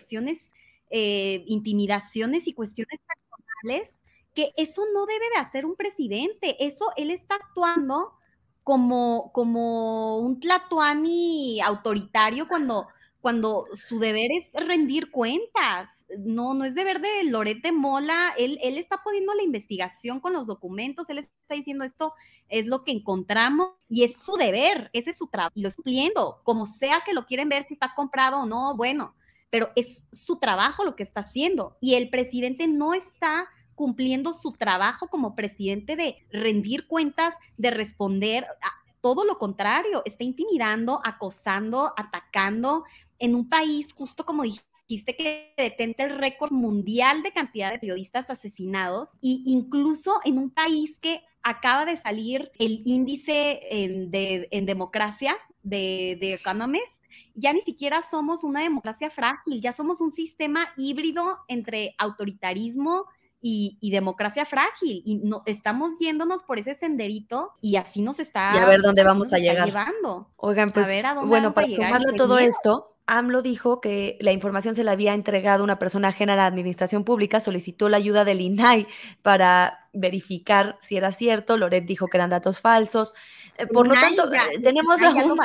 Eh, 0.92 1.44
intimidaciones 1.48 2.48
y 2.48 2.54
cuestiones 2.54 3.00
personales, 3.00 4.00
que 4.36 4.52
eso 4.56 4.84
no 4.94 5.08
debe 5.08 5.26
de 5.34 5.42
hacer 5.42 5.66
un 5.66 5.76
presidente. 5.76 6.64
Eso 6.64 6.92
él 6.96 7.10
está 7.10 7.38
actuando 7.38 8.14
como, 8.62 9.32
como 9.34 10.20
un 10.20 10.40
tlatuani 10.40 11.60
autoritario 11.60 12.48
cuando 12.48 12.86
cuando 13.24 13.68
su 13.72 14.00
deber 14.00 14.28
es 14.34 14.68
rendir 14.68 15.10
cuentas. 15.10 15.90
No, 16.20 16.54
no 16.54 16.66
es 16.66 16.76
deber 16.76 17.02
de 17.02 17.24
Lorete 17.26 17.72
Mola. 17.72 18.34
Él, 18.38 18.60
él 18.62 18.78
está 18.78 19.02
poniendo 19.04 19.34
la 19.34 19.44
investigación 19.44 20.20
con 20.20 20.34
los 20.34 20.48
documentos. 20.48 21.10
Él 21.10 21.18
está 21.18 21.56
diciendo 21.56 21.84
esto 21.84 22.14
es 22.50 22.68
lo 22.68 22.84
que 22.84 22.92
encontramos 22.92 23.70
y 23.90 24.04
es 24.04 24.16
su 24.18 24.34
deber. 24.34 24.90
Ese 24.94 25.12
es 25.12 25.18
su 25.18 25.28
trabajo. 25.28 25.54
Y 25.56 25.62
lo 25.62 25.70
estoy 25.70 25.84
cumpliendo. 25.84 26.42
Como 26.44 26.66
sea 26.66 27.02
que 27.06 27.14
lo 27.14 27.26
quieren 27.26 27.50
ver 27.50 27.64
si 27.64 27.74
está 27.74 27.94
comprado 27.96 28.40
o 28.40 28.46
no, 28.46 28.76
bueno, 28.76 29.16
pero 29.50 29.72
es 29.76 30.06
su 30.12 30.40
trabajo 30.40 30.84
lo 30.84 30.96
que 30.96 31.04
está 31.04 31.20
haciendo. 31.20 31.78
Y 31.80 31.96
el 31.96 32.10
presidente 32.10 32.68
no 32.68 32.94
está 32.94 33.48
cumpliendo 33.76 34.34
su 34.34 34.54
trabajo 34.54 35.08
como 35.08 35.36
presidente 35.36 35.96
de 35.96 36.18
rendir 36.32 36.88
cuentas, 36.88 37.36
de 37.58 37.72
responder. 37.72 38.46
A, 38.46 38.84
todo 39.02 39.26
lo 39.26 39.38
contrario, 39.38 40.02
está 40.06 40.24
intimidando, 40.24 41.02
acosando, 41.04 41.94
atacando, 41.98 42.86
en 43.20 43.36
un 43.36 43.50
país, 43.50 43.94
justo 43.94 44.26
como 44.26 44.44
dijiste, 44.44 44.73
que 44.88 45.54
detente 45.58 46.04
el 46.04 46.18
récord 46.18 46.52
mundial 46.52 47.24
de 47.24 47.32
cantidad 47.32 47.72
de 47.72 47.80
periodistas 47.80 48.30
asesinados, 48.30 49.14
e 49.16 49.42
incluso 49.46 50.20
en 50.24 50.38
un 50.38 50.50
país 50.50 51.00
que 51.00 51.22
acaba 51.42 51.86
de 51.86 51.98
salir 51.98 52.52
el 52.60 52.82
índice 52.86 53.60
en, 53.70 54.12
de, 54.12 54.48
en 54.52 54.66
democracia 54.66 55.36
de, 55.62 56.18
de 56.20 56.34
Economist, 56.34 57.04
ya 57.36 57.52
ni 57.54 57.62
siquiera 57.62 58.02
somos 58.02 58.44
una 58.44 58.62
democracia 58.62 59.10
frágil, 59.10 59.62
ya 59.62 59.74
somos 59.74 60.02
un 60.02 60.12
sistema 60.12 60.70
híbrido 60.78 61.40
entre 61.48 61.96
autoritarismo 61.98 63.06
y, 63.44 63.92
democracia 63.92 64.46
frágil. 64.46 65.04
Y 65.06 65.16
no, 65.18 65.44
estamos 65.46 66.00
yéndonos 66.00 66.44
por 66.44 66.58
ese 66.60 66.74
senderito 66.74 67.52
y 67.62 67.76
así 67.76 68.02
nos 68.02 68.20
está. 68.20 68.54
Y 68.56 68.58
a 68.58 68.66
ver 68.66 68.82
dónde 68.82 69.04
vamos 69.04 69.34
a 69.34 69.38
llegar. 69.38 69.68
Llevando. 69.68 70.32
Oigan, 70.38 70.72
pues, 70.72 70.88
bueno, 71.26 71.52
para 71.52 71.70
sumarle 71.70 72.14
todo 72.14 72.40
esto, 72.40 72.93
AMLO 73.06 73.42
dijo 73.42 73.82
que 73.82 74.18
la 74.22 74.32
información 74.32 74.76
se 74.76 74.84
le 74.84 74.92
había 74.92 75.14
entregado 75.14 75.64
una 75.64 75.78
persona 75.78 76.10
ajena 76.10 76.34
a 76.34 76.38
la 76.38 76.46
administración 76.46 77.04
pública, 77.04 77.42
solicitó 77.42 77.90
la 77.90 77.98
ayuda 77.98 78.24
del 78.24 78.40
INAI 78.40 78.88
para 79.22 79.90
verificar 79.92 80.78
si 80.82 80.96
era 80.96 81.12
cierto, 81.12 81.58
Loret 81.58 81.86
dijo 81.86 82.08
que 82.08 82.18
eran 82.18 82.30
datos 82.30 82.60
falsos. 82.60 83.14
Eh, 83.58 83.68
por 83.68 83.88
lo 83.88 83.94
tanto, 83.94 84.30
tenemos, 84.62 85.02
un, 85.02 85.38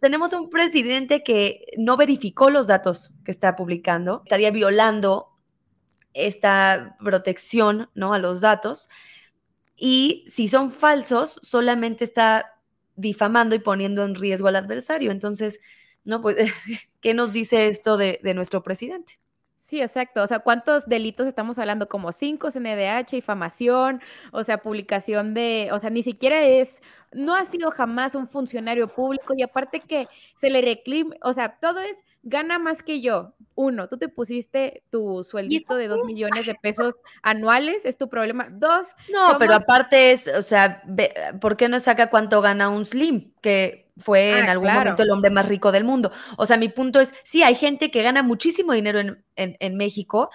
tenemos 0.00 0.32
un 0.34 0.50
presidente 0.50 1.22
que 1.22 1.64
no 1.78 1.96
verificó 1.96 2.50
los 2.50 2.66
datos 2.66 3.12
que 3.24 3.30
está 3.30 3.56
publicando, 3.56 4.22
estaría 4.24 4.50
violando 4.50 5.28
esta 6.12 6.96
protección 7.02 7.88
¿no? 7.94 8.12
a 8.12 8.18
los 8.18 8.40
datos. 8.40 8.88
Y 9.74 10.24
si 10.28 10.48
son 10.48 10.70
falsos, 10.70 11.40
solamente 11.42 12.04
está 12.04 12.60
difamando 12.96 13.54
y 13.54 13.60
poniendo 13.60 14.04
en 14.04 14.14
riesgo 14.14 14.48
al 14.48 14.56
adversario. 14.56 15.10
Entonces, 15.10 15.60
¿no? 16.04 16.20
Pues, 16.20 16.36
¿qué 17.00 17.14
nos 17.14 17.32
dice 17.32 17.68
esto 17.68 17.96
de, 17.96 18.20
nuestro 18.34 18.62
presidente? 18.62 19.18
Sí, 19.58 19.80
exacto. 19.80 20.22
O 20.22 20.26
sea, 20.26 20.40
¿cuántos 20.40 20.86
delitos 20.86 21.26
estamos 21.28 21.58
hablando? 21.58 21.88
Como 21.88 22.10
cinco, 22.10 22.50
CNDH, 22.50 23.12
difamación, 23.12 24.00
o 24.32 24.42
sea, 24.42 24.58
publicación 24.58 25.32
de, 25.32 25.70
o 25.72 25.78
sea, 25.78 25.90
ni 25.90 26.02
siquiera 26.02 26.42
es, 26.42 26.80
no 27.12 27.36
ha 27.36 27.44
sido 27.44 27.70
jamás 27.70 28.16
un 28.16 28.26
funcionario 28.26 28.88
público 28.88 29.34
y 29.36 29.42
aparte 29.42 29.80
que 29.80 30.08
se 30.34 30.50
le 30.50 30.60
reclime, 30.60 31.16
o 31.22 31.32
sea, 31.32 31.58
todo 31.60 31.78
es, 31.80 32.02
gana 32.22 32.58
más 32.58 32.82
que 32.82 33.00
yo. 33.00 33.32
Uno, 33.54 33.88
tú 33.88 33.98
te 33.98 34.08
pusiste 34.08 34.82
tu 34.90 35.22
sueldito 35.24 35.74
de 35.74 35.88
dos 35.88 36.04
millones 36.04 36.46
de 36.46 36.54
pesos 36.54 36.94
anuales, 37.22 37.84
es 37.84 37.98
tu 37.98 38.08
problema. 38.08 38.48
Dos. 38.50 38.86
No, 39.12 39.36
pero 39.38 39.54
aparte 39.54 40.12
es, 40.12 40.26
o 40.28 40.42
sea, 40.42 40.82
¿por 41.40 41.56
qué 41.56 41.68
no 41.68 41.80
saca 41.80 42.10
cuánto 42.10 42.40
gana 42.40 42.70
un 42.70 42.84
Slim? 42.84 43.32
Que 43.42 43.89
fue 44.00 44.38
en 44.38 44.48
ah, 44.48 44.52
algún 44.52 44.72
momento 44.72 45.02
el 45.02 45.10
hombre 45.10 45.30
más 45.30 45.46
rico 45.46 45.72
del 45.72 45.84
mundo. 45.84 46.10
O 46.36 46.46
sea, 46.46 46.56
mi 46.56 46.68
punto 46.68 47.00
es, 47.00 47.14
sí, 47.24 47.42
hay 47.42 47.54
gente 47.54 47.90
que 47.90 48.02
gana 48.02 48.22
muchísimo 48.22 48.72
dinero 48.72 49.00
en, 49.36 49.76
México, 49.76 50.30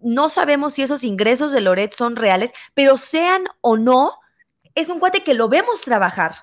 no 0.00 0.28
sabemos 0.28 0.74
si 0.74 0.82
esos 0.82 1.04
ingresos 1.04 1.52
de 1.52 1.60
Loret 1.60 1.94
son 1.94 2.16
reales, 2.16 2.52
pero 2.74 2.96
sean 2.96 3.44
o 3.60 3.76
no, 3.76 4.12
es 4.74 4.88
un 4.88 4.98
cuate 4.98 5.22
que 5.22 5.34
lo 5.34 5.48
vemos 5.48 5.82
trabajar. 5.82 6.34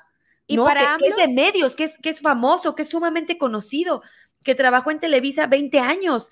Y 0.46 0.58
para 0.58 0.98
que, 0.98 1.08
es 1.08 1.16
de 1.18 1.28
medios, 1.28 1.76
que 1.76 1.86
es, 1.86 1.98
que 1.98 2.10
es 2.10 2.22
famoso, 2.22 2.76
que 2.76 2.84
es 2.84 2.90
sumamente 2.90 3.38
conocido, 3.38 4.02
que 4.44 4.56
trabajó 4.56 4.92
en 4.92 5.00
Televisa 5.00 5.48
20 5.48 5.80
años. 5.80 6.30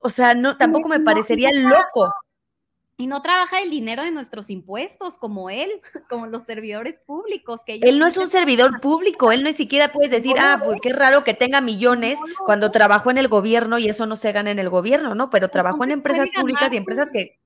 O 0.00 0.10
sea, 0.10 0.34
no, 0.34 0.58
tampoco 0.58 0.88
me 0.88 1.00
parecería 1.00 1.50
loco 1.52 2.12
y 2.96 3.06
no 3.06 3.22
trabaja 3.22 3.60
el 3.60 3.70
dinero 3.70 4.02
de 4.02 4.12
nuestros 4.12 4.50
impuestos 4.50 5.18
como 5.18 5.50
él, 5.50 5.68
como 6.08 6.26
los 6.26 6.44
servidores 6.44 7.00
públicos. 7.00 7.62
Que 7.64 7.74
él 7.74 7.98
no 7.98 8.06
es 8.06 8.16
un 8.16 8.28
servidor 8.28 8.80
público, 8.80 9.32
él 9.32 9.42
ni 9.42 9.52
siquiera 9.52 9.92
puedes 9.92 10.10
decir, 10.10 10.36
ah, 10.38 10.60
pues 10.64 10.80
qué 10.80 10.92
raro 10.92 11.24
que 11.24 11.34
tenga 11.34 11.60
millones 11.60 12.18
cuando 12.44 12.70
trabajó 12.70 13.10
en 13.10 13.18
el 13.18 13.28
gobierno 13.28 13.78
y 13.78 13.88
eso 13.88 14.06
no 14.06 14.16
se 14.16 14.32
gana 14.32 14.50
en 14.50 14.58
el 14.58 14.70
gobierno, 14.70 15.14
¿no? 15.14 15.30
Pero 15.30 15.48
trabajó 15.48 15.84
en 15.84 15.90
empresas 15.90 16.28
públicas 16.34 16.72
y 16.72 16.76
empresas 16.76 17.10
que... 17.12 17.38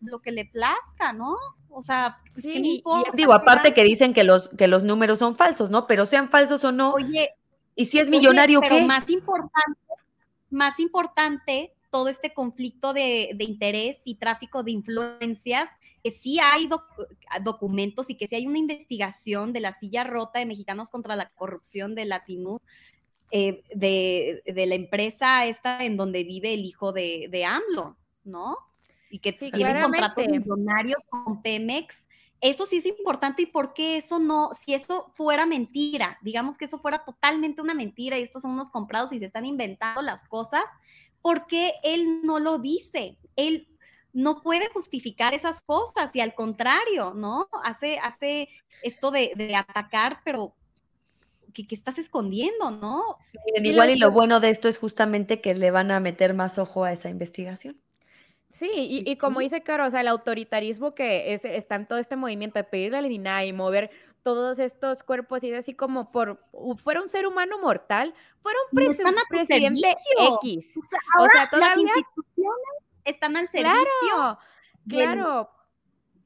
Lo 0.00 0.20
que 0.20 0.30
le 0.30 0.44
plazca, 0.44 1.12
¿no? 1.12 1.36
O 1.70 1.82
sea, 1.82 2.18
pues 2.32 2.44
sí, 2.44 2.82
digo, 3.14 3.32
aparte 3.32 3.74
que 3.74 3.84
dicen 3.84 4.14
que 4.14 4.24
los, 4.24 4.48
que 4.50 4.68
los 4.68 4.84
números 4.84 5.18
son 5.18 5.34
falsos, 5.34 5.70
¿no? 5.70 5.86
Pero 5.86 6.06
sean 6.06 6.28
falsos 6.28 6.64
o 6.64 6.72
no. 6.72 6.92
Oye. 6.92 7.30
Y 7.74 7.86
si 7.86 7.98
es 7.98 8.08
millonario, 8.08 8.60
pero 8.60 8.80
más 8.80 9.08
importante, 9.08 9.80
más 10.50 10.80
importante 10.80 11.72
todo 11.90 12.08
este 12.08 12.32
conflicto 12.32 12.92
de, 12.92 13.34
interés 13.38 14.02
y 14.04 14.16
tráfico 14.16 14.62
de 14.62 14.72
influencias, 14.72 15.68
que 16.02 16.10
sí 16.10 16.38
hay 16.40 16.68
documentos 17.42 18.10
y 18.10 18.16
que 18.16 18.26
sí 18.26 18.36
hay 18.36 18.46
una 18.46 18.58
investigación 18.58 19.52
de 19.52 19.60
la 19.60 19.72
silla 19.72 20.04
rota 20.04 20.38
de 20.38 20.46
Mexicanos 20.46 20.90
contra 20.90 21.16
la 21.16 21.30
Corrupción 21.30 21.94
de 21.94 22.04
Latinus, 22.04 22.62
eh, 23.30 23.62
de, 23.74 24.42
la 24.46 24.74
empresa 24.74 25.46
esta 25.46 25.84
en 25.84 25.96
donde 25.96 26.24
vive 26.24 26.54
el 26.54 26.64
hijo 26.64 26.92
de, 26.92 27.28
de 27.30 27.44
AMLO, 27.44 27.96
¿no? 28.24 28.56
Y 29.10 29.18
que 29.18 29.32
tiene 29.32 29.80
contratos 29.82 30.28
millonarios 30.28 31.06
con 31.08 31.42
Pemex. 31.42 32.08
Eso 32.40 32.66
sí 32.66 32.76
es 32.76 32.86
importante 32.86 33.42
y 33.42 33.46
por 33.46 33.74
qué 33.74 33.96
eso 33.96 34.20
no, 34.20 34.50
si 34.64 34.72
eso 34.72 35.10
fuera 35.12 35.44
mentira, 35.44 36.18
digamos 36.22 36.56
que 36.56 36.66
eso 36.66 36.78
fuera 36.78 37.04
totalmente 37.04 37.60
una 37.60 37.74
mentira 37.74 38.16
y 38.16 38.22
estos 38.22 38.42
son 38.42 38.52
unos 38.52 38.70
comprados 38.70 39.12
y 39.12 39.18
se 39.18 39.24
están 39.24 39.44
inventando 39.44 40.02
las 40.02 40.22
cosas, 40.22 40.62
porque 41.22 41.74
él 41.82 42.22
no 42.22 42.38
lo 42.38 42.58
dice. 42.58 43.16
Él 43.36 43.68
no 44.12 44.42
puede 44.42 44.68
justificar 44.70 45.34
esas 45.34 45.60
cosas 45.60 46.14
y 46.14 46.20
al 46.20 46.34
contrario, 46.34 47.14
¿no? 47.14 47.48
Hace, 47.62 47.98
hace 47.98 48.48
esto 48.82 49.10
de, 49.10 49.54
atacar, 49.54 50.20
pero 50.24 50.54
que, 51.52 51.66
estás 51.70 51.98
escondiendo, 51.98 52.70
¿no? 52.70 53.18
igual 53.62 53.90
y 53.90 53.96
lo 53.96 54.10
bueno 54.10 54.40
de 54.40 54.50
esto 54.50 54.68
es 54.68 54.78
justamente 54.78 55.40
que 55.40 55.54
le 55.54 55.70
van 55.70 55.90
a 55.90 56.00
meter 56.00 56.34
más 56.34 56.58
ojo 56.58 56.84
a 56.84 56.92
esa 56.92 57.10
investigación. 57.10 57.80
Sí, 58.50 58.70
y, 59.06 59.16
como 59.16 59.40
dice 59.40 59.62
Caro, 59.62 59.86
o 59.86 59.90
sea, 59.90 60.00
el 60.00 60.08
autoritarismo 60.08 60.94
que 60.94 61.32
es, 61.32 61.44
está 61.44 61.76
en 61.76 61.86
todo 61.86 61.98
este 61.98 62.16
movimiento 62.16 62.58
de 62.58 62.64
pedirle 62.64 62.98
al 62.98 63.12
INAI 63.12 63.48
y 63.48 63.52
mover 63.52 63.90
todos 64.22 64.58
estos 64.58 65.02
cuerpos 65.02 65.42
y 65.44 65.52
así 65.52 65.74
como 65.74 66.10
por 66.10 66.44
fuera 66.82 67.00
un 67.00 67.08
ser 67.08 67.26
humano 67.26 67.58
mortal, 67.58 68.14
fuera 68.42 68.58
un 68.70 68.78
presidente 69.28 69.94
X. 70.42 70.74
O 71.18 71.28
sea, 71.28 71.48
las 71.52 71.78
instituciones 71.78 72.68
están 73.04 73.36
al 73.36 73.48
servicio. 73.48 73.78
Claro, 74.12 74.38
claro. 74.88 75.50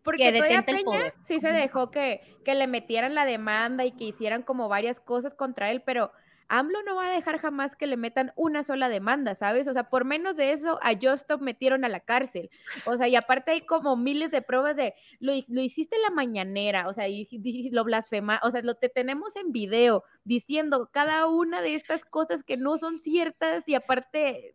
Porque 0.02 0.32
todavía 0.32 0.64
Peña 0.64 1.14
sí 1.24 1.38
se 1.38 1.52
dejó 1.52 1.90
que, 1.90 2.38
que 2.44 2.54
le 2.54 2.66
metieran 2.66 3.14
la 3.14 3.24
demanda 3.24 3.84
y 3.84 3.92
que 3.92 4.04
hicieran 4.04 4.42
como 4.42 4.68
varias 4.68 4.98
cosas 4.98 5.34
contra 5.34 5.70
él, 5.70 5.82
pero 5.82 6.12
AMLO 6.48 6.82
no 6.82 6.96
va 6.96 7.06
a 7.06 7.12
dejar 7.12 7.38
jamás 7.38 7.76
que 7.76 7.86
le 7.86 7.96
metan 7.96 8.32
una 8.36 8.62
sola 8.62 8.88
demanda, 8.88 9.34
¿sabes? 9.34 9.68
O 9.68 9.72
sea, 9.72 9.88
por 9.88 10.04
menos 10.04 10.36
de 10.36 10.52
eso, 10.52 10.78
a 10.82 10.92
Justop 11.00 11.40
metieron 11.40 11.84
a 11.84 11.88
la 11.88 12.00
cárcel. 12.00 12.50
O 12.84 12.96
sea, 12.96 13.08
y 13.08 13.16
aparte 13.16 13.52
hay 13.52 13.60
como 13.62 13.96
miles 13.96 14.30
de 14.30 14.42
pruebas 14.42 14.76
de 14.76 14.94
lo, 15.20 15.32
hiciste 15.32 15.96
en 15.96 16.02
la 16.02 16.10
mañanera, 16.10 16.88
o 16.88 16.92
sea, 16.92 17.08
y, 17.08 17.26
lo 17.70 17.84
blasfema, 17.84 18.40
o 18.42 18.50
sea, 18.50 18.62
lo 18.62 18.74
te 18.74 18.88
tenemos 18.88 19.36
en 19.36 19.52
video 19.52 20.04
diciendo 20.24 20.90
cada 20.92 21.26
una 21.26 21.62
de 21.62 21.74
estas 21.74 22.04
cosas 22.04 22.42
que 22.42 22.56
no 22.56 22.78
son 22.78 22.98
ciertas 22.98 23.68
y 23.68 23.74
aparte. 23.74 24.54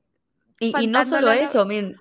Y, 0.59 0.73
y 0.79 0.87
no 0.87 1.05
solo 1.05 1.31
eso, 1.31 1.65
miren, 1.65 1.97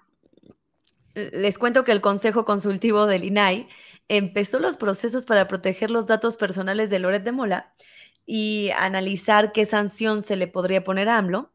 les 1.14 1.59
cuento 1.59 1.85
que 1.85 1.92
el 1.92 2.01
Consejo 2.01 2.44
Consultivo 2.44 3.07
del 3.07 3.25
INAI 3.25 3.68
empezó 4.09 4.59
los 4.61 4.77
procesos 4.77 5.25
para 5.25 5.49
proteger 5.49 5.90
los 5.90 6.07
datos 6.07 6.37
personales 6.37 6.90
de 6.90 6.99
Loret 6.99 7.25
de 7.25 7.33
Mola 7.33 7.72
y 8.27 8.71
analizar 8.77 9.53
qué 9.53 9.65
sanción 9.65 10.23
se 10.23 10.37
le 10.37 10.49
podría 10.49 10.85
poner 10.85 11.09
a 11.09 11.19
AMLO, 11.19 11.53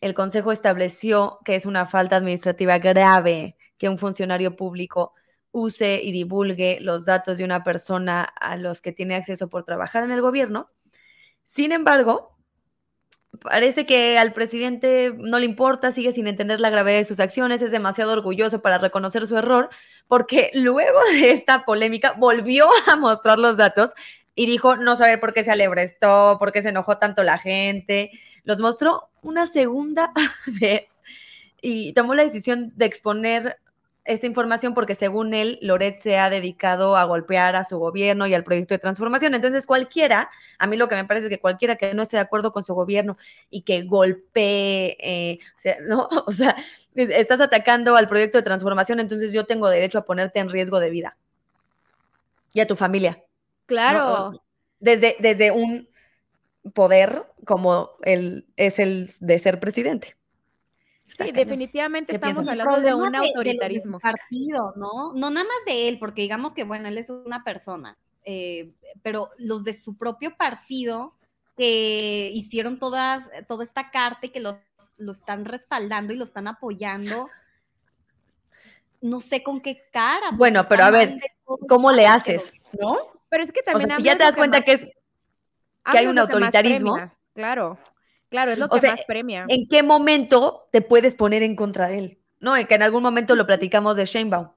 el 0.00 0.14
Consejo 0.14 0.52
estableció 0.52 1.40
que 1.44 1.56
es 1.56 1.66
una 1.66 1.86
falta 1.86 2.16
administrativa 2.16 2.78
grave 2.78 3.56
que 3.78 3.88
un 3.88 3.98
funcionario 3.98 4.56
público 4.56 5.12
use 5.50 6.00
y 6.02 6.12
divulgue 6.12 6.78
los 6.80 7.04
datos 7.04 7.38
de 7.38 7.44
una 7.44 7.64
persona 7.64 8.22
a 8.22 8.56
los 8.56 8.80
que 8.80 8.92
tiene 8.92 9.14
acceso 9.14 9.48
por 9.48 9.64
trabajar 9.64 10.04
en 10.04 10.10
el 10.10 10.20
gobierno. 10.20 10.70
Sin 11.44 11.72
embargo, 11.72 12.36
parece 13.40 13.86
que 13.86 14.18
al 14.18 14.32
presidente 14.32 15.14
no 15.16 15.38
le 15.38 15.46
importa, 15.46 15.92
sigue 15.92 16.12
sin 16.12 16.26
entender 16.26 16.60
la 16.60 16.70
gravedad 16.70 16.98
de 16.98 17.04
sus 17.04 17.20
acciones, 17.20 17.62
es 17.62 17.70
demasiado 17.70 18.12
orgulloso 18.12 18.62
para 18.62 18.78
reconocer 18.78 19.26
su 19.26 19.36
error, 19.36 19.70
porque 20.08 20.50
luego 20.54 20.98
de 21.12 21.30
esta 21.30 21.64
polémica 21.64 22.14
volvió 22.18 22.68
a 22.86 22.96
mostrar 22.96 23.38
los 23.38 23.56
datos 23.56 23.92
y 24.34 24.46
dijo 24.46 24.76
no 24.76 24.96
saber 24.96 25.20
por 25.20 25.32
qué 25.32 25.44
se 25.44 25.52
alebrestó, 25.52 26.36
por 26.38 26.52
qué 26.52 26.62
se 26.62 26.70
enojó 26.70 26.98
tanto 26.98 27.22
la 27.22 27.38
gente. 27.38 28.10
Los 28.44 28.60
mostró 28.60 29.08
una 29.22 29.46
segunda 29.46 30.12
vez 30.60 30.88
y 31.60 31.92
tomó 31.92 32.14
la 32.14 32.24
decisión 32.24 32.72
de 32.76 32.86
exponer 32.86 33.58
esta 34.04 34.26
información 34.26 34.74
porque 34.74 34.94
según 34.94 35.32
él, 35.32 35.58
Loret 35.62 35.96
se 35.96 36.18
ha 36.18 36.28
dedicado 36.28 36.96
a 36.96 37.04
golpear 37.04 37.56
a 37.56 37.64
su 37.64 37.78
gobierno 37.78 38.26
y 38.26 38.34
al 38.34 38.44
proyecto 38.44 38.74
de 38.74 38.78
transformación. 38.78 39.34
Entonces, 39.34 39.66
cualquiera, 39.66 40.30
a 40.58 40.66
mí 40.66 40.76
lo 40.76 40.88
que 40.88 40.96
me 40.96 41.04
parece 41.06 41.26
es 41.26 41.30
que 41.30 41.40
cualquiera 41.40 41.76
que 41.76 41.94
no 41.94 42.02
esté 42.02 42.18
de 42.18 42.22
acuerdo 42.22 42.52
con 42.52 42.64
su 42.64 42.74
gobierno 42.74 43.16
y 43.48 43.62
que 43.62 43.82
golpee, 43.82 44.96
eh, 45.00 45.38
o 45.56 45.58
sea, 45.58 45.76
¿no? 45.88 46.08
O 46.26 46.32
sea, 46.32 46.56
estás 46.94 47.40
atacando 47.40 47.96
al 47.96 48.08
proyecto 48.08 48.38
de 48.38 48.42
transformación, 48.42 49.00
entonces 49.00 49.32
yo 49.32 49.44
tengo 49.44 49.68
derecho 49.70 49.98
a 49.98 50.04
ponerte 50.04 50.38
en 50.40 50.50
riesgo 50.50 50.80
de 50.80 50.90
vida 50.90 51.16
y 52.52 52.60
a 52.60 52.66
tu 52.66 52.76
familia. 52.76 53.22
Claro. 53.66 54.42
Desde, 54.80 55.16
desde 55.20 55.50
un 55.50 55.88
poder 56.72 57.26
como 57.44 57.90
el, 58.02 58.46
es 58.56 58.78
el 58.78 59.10
de 59.20 59.38
ser 59.38 59.60
presidente. 59.60 60.16
sí, 61.06 61.30
definitivamente 61.32 62.14
estamos 62.14 62.46
hablando 62.48 62.80
de 62.80 62.94
un 62.94 63.14
autoritarismo. 63.14 64.00
partido, 64.00 64.72
¿no? 64.76 65.12
No 65.14 65.30
nada 65.30 65.46
más 65.46 65.64
de 65.66 65.88
él, 65.88 65.98
porque 65.98 66.22
digamos 66.22 66.54
que, 66.54 66.64
bueno, 66.64 66.88
él 66.88 66.98
es 66.98 67.10
una 67.10 67.44
persona, 67.44 67.96
eh, 68.24 68.72
pero 69.02 69.30
los 69.38 69.64
de 69.64 69.72
su 69.72 69.96
propio 69.96 70.36
partido 70.36 71.14
que 71.56 72.30
hicieron 72.34 72.78
todas, 72.78 73.30
toda 73.46 73.62
esta 73.62 73.90
carta 73.90 74.26
y 74.26 74.30
que 74.30 74.40
lo 74.40 74.58
están 75.10 75.44
respaldando 75.44 76.12
y 76.12 76.16
lo 76.16 76.24
están 76.24 76.48
apoyando, 76.48 77.28
no 79.04 79.20
sé 79.20 79.42
con 79.42 79.60
qué 79.60 79.82
cara. 79.92 80.28
Pues, 80.30 80.38
bueno, 80.38 80.64
pero 80.66 80.84
a 80.84 80.90
ver, 80.90 81.20
¿cómo 81.68 81.92
le 81.92 82.06
haces? 82.06 82.52
¿No? 82.72 82.96
Pero 83.34 83.42
es 83.42 83.50
que 83.50 83.62
también. 83.62 83.86
O 83.86 83.88
sea, 83.88 83.96
si 83.96 84.02
ya 84.04 84.16
te 84.16 84.22
das 84.22 84.36
cuenta 84.36 84.60
que 84.62 84.74
es 84.74 84.84
que 85.90 85.98
hay 85.98 86.06
un 86.06 86.16
autoritarismo. 86.20 86.94
Claro, 87.34 87.80
claro, 88.28 88.52
es 88.52 88.58
lo 88.58 88.68
que 88.68 88.86
más 88.86 89.04
premia. 89.08 89.44
¿En 89.48 89.66
qué 89.66 89.82
momento 89.82 90.68
te 90.70 90.82
puedes 90.82 91.16
poner 91.16 91.42
en 91.42 91.56
contra 91.56 91.88
de 91.88 91.98
él? 91.98 92.18
¿No? 92.38 92.56
En 92.56 92.68
que 92.68 92.76
en 92.76 92.84
algún 92.84 93.02
momento 93.02 93.34
lo 93.34 93.44
platicamos 93.44 93.96
de 93.96 94.04
Sheinbaum. 94.04 94.50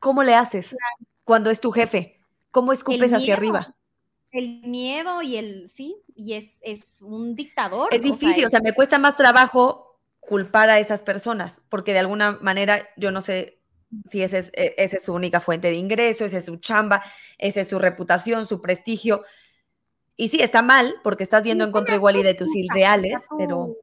¿Cómo 0.00 0.22
le 0.22 0.34
haces 0.34 0.76
cuando 1.24 1.48
es 1.48 1.58
tu 1.58 1.72
jefe? 1.72 2.20
¿Cómo 2.50 2.74
escupes 2.74 3.14
hacia 3.14 3.32
arriba? 3.32 3.74
El 4.32 4.60
miedo 4.60 5.22
y 5.22 5.38
el, 5.38 5.70
sí, 5.70 5.96
y 6.14 6.34
es, 6.34 6.58
es 6.60 7.00
un 7.00 7.34
dictador. 7.36 7.88
Es 7.94 8.02
difícil, 8.02 8.44
o 8.44 8.50
sea, 8.50 8.60
me 8.60 8.74
cuesta 8.74 8.98
más 8.98 9.16
trabajo 9.16 9.98
culpar 10.20 10.68
a 10.68 10.78
esas 10.78 11.02
personas, 11.02 11.62
porque 11.70 11.94
de 11.94 12.00
alguna 12.00 12.32
manera 12.32 12.86
yo 12.98 13.10
no 13.10 13.22
sé 13.22 13.55
si 14.04 14.22
esa 14.22 14.38
es, 14.38 14.52
e, 14.54 14.74
esa 14.78 14.96
es 14.96 15.04
su 15.04 15.12
única 15.12 15.40
fuente 15.40 15.68
de 15.68 15.74
ingreso, 15.74 16.24
esa 16.24 16.38
es 16.38 16.44
su 16.44 16.56
chamba, 16.56 17.02
esa 17.38 17.60
es 17.60 17.68
su 17.68 17.78
reputación, 17.78 18.46
su 18.46 18.60
prestigio. 18.60 19.22
Y 20.16 20.28
sí, 20.28 20.40
está 20.40 20.62
mal, 20.62 20.94
porque 21.02 21.22
estás 21.24 21.44
yendo 21.44 21.64
en 21.64 21.72
contra 21.72 21.94
igual 21.94 22.16
y 22.16 22.22
de 22.22 22.34
tus 22.34 22.54
ideales, 22.56 23.26
pero 23.36 23.76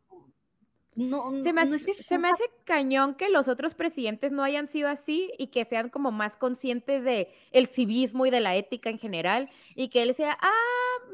no, 0.96 1.32
se, 1.44 1.54
me 1.54 1.62
hace, 1.62 2.44
cañón 2.66 3.16
que 3.16 3.30
los 3.30 3.48
otros 3.48 3.74
presidentes 3.74 4.32
no 4.32 4.44
hayan 4.44 4.68
sido 4.68 4.90
así 4.90 5.32
y 5.40 5.48
que 5.48 5.66
sean 5.66 5.90
como 5.90 6.12
más 6.12 6.38
conscientes 6.38 7.04
de 7.04 7.30
el 7.52 7.68
civismo 7.68 8.26
y 8.26 8.30
de 8.30 8.40
la 8.40 8.56
ética 8.56 8.90
en 8.90 9.00
general 9.00 9.50
y 9.76 9.90
que 9.90 10.04
él 10.04 10.14
sea, 10.14 10.38
ah, 10.40 10.52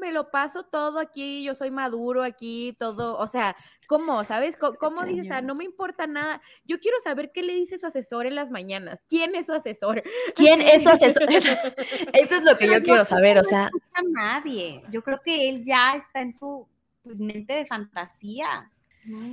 me 0.00 0.12
lo 0.12 0.30
paso 0.30 0.64
todo 0.64 0.98
aquí, 0.98 1.44
yo 1.44 1.54
soy 1.54 1.70
maduro 1.70 2.22
aquí, 2.22 2.74
todo, 2.78 3.18
o 3.18 3.26
sea, 3.26 3.54
¿cómo? 3.86 4.24
¿Sabes? 4.24 4.56
¿Cómo, 4.56 5.04
dices? 5.04 5.30
Ah, 5.30 5.42
no 5.42 5.54
me 5.54 5.64
importa 5.64 6.06
nada. 6.06 6.40
Yo 6.64 6.78
quiero 6.78 6.96
saber 7.02 7.32
qué 7.32 7.42
le 7.42 7.54
dice 7.54 7.78
su 7.78 7.86
asesor 7.86 8.26
en 8.26 8.36
las 8.36 8.50
mañanas. 8.50 9.04
¿Quién 9.08 9.34
es 9.34 9.46
su 9.46 9.52
asesor? 9.52 10.02
¿Quién 10.36 10.62
es 10.62 10.84
su 10.84 10.90
asesor? 10.90 11.24
Eso 12.12 12.34
es 12.36 12.42
lo 12.44 12.56
que 12.56 12.68
yo 12.68 12.82
quiero 12.82 13.04
saber, 13.04 13.38
o 13.38 13.44
sea. 13.44 13.68
No 13.96 14.08
nadie. 14.10 14.82
Yo 14.90 15.02
creo 15.02 15.20
que 15.24 15.48
él 15.48 15.64
ya 15.64 15.94
está 15.96 16.20
en 16.20 16.32
su 16.32 16.66
pues, 17.02 17.20
mente 17.20 17.52
de 17.52 17.66
fantasía. 17.66 18.70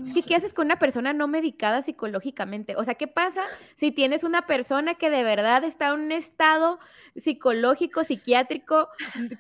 Es 0.06 0.14
que, 0.14 0.24
¿qué 0.24 0.36
haces 0.36 0.54
con 0.54 0.68
una 0.68 0.80
persona 0.80 1.12
no 1.12 1.28
medicada 1.28 1.82
psicológicamente? 1.82 2.76
O 2.78 2.84
sea, 2.84 2.96
¿qué 2.96 3.08
pasa 3.08 3.44
si 3.76 3.92
tienes 3.92 4.24
una 4.24 4.48
persona 4.48 4.96
que 4.96 5.10
de 5.10 5.24
verdad 5.24 5.64
está 5.66 5.90
en 5.90 6.02
un 6.02 6.12
estado 6.14 6.80
psicológico, 7.18 8.04
psiquiátrico 8.04 8.90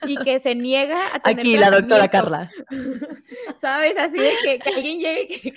y 0.05 0.17
que 0.17 0.39
se 0.39 0.55
niega 0.55 0.97
a 1.13 1.19
tener 1.19 1.39
Aquí 1.39 1.57
la 1.57 1.69
doctora 1.69 2.09
Carla. 2.09 2.51
¿Sabes? 3.57 3.95
Así 3.97 4.17
de 4.17 4.31
que, 4.43 4.59
alguien 4.69 4.99
llegue. 4.99 5.53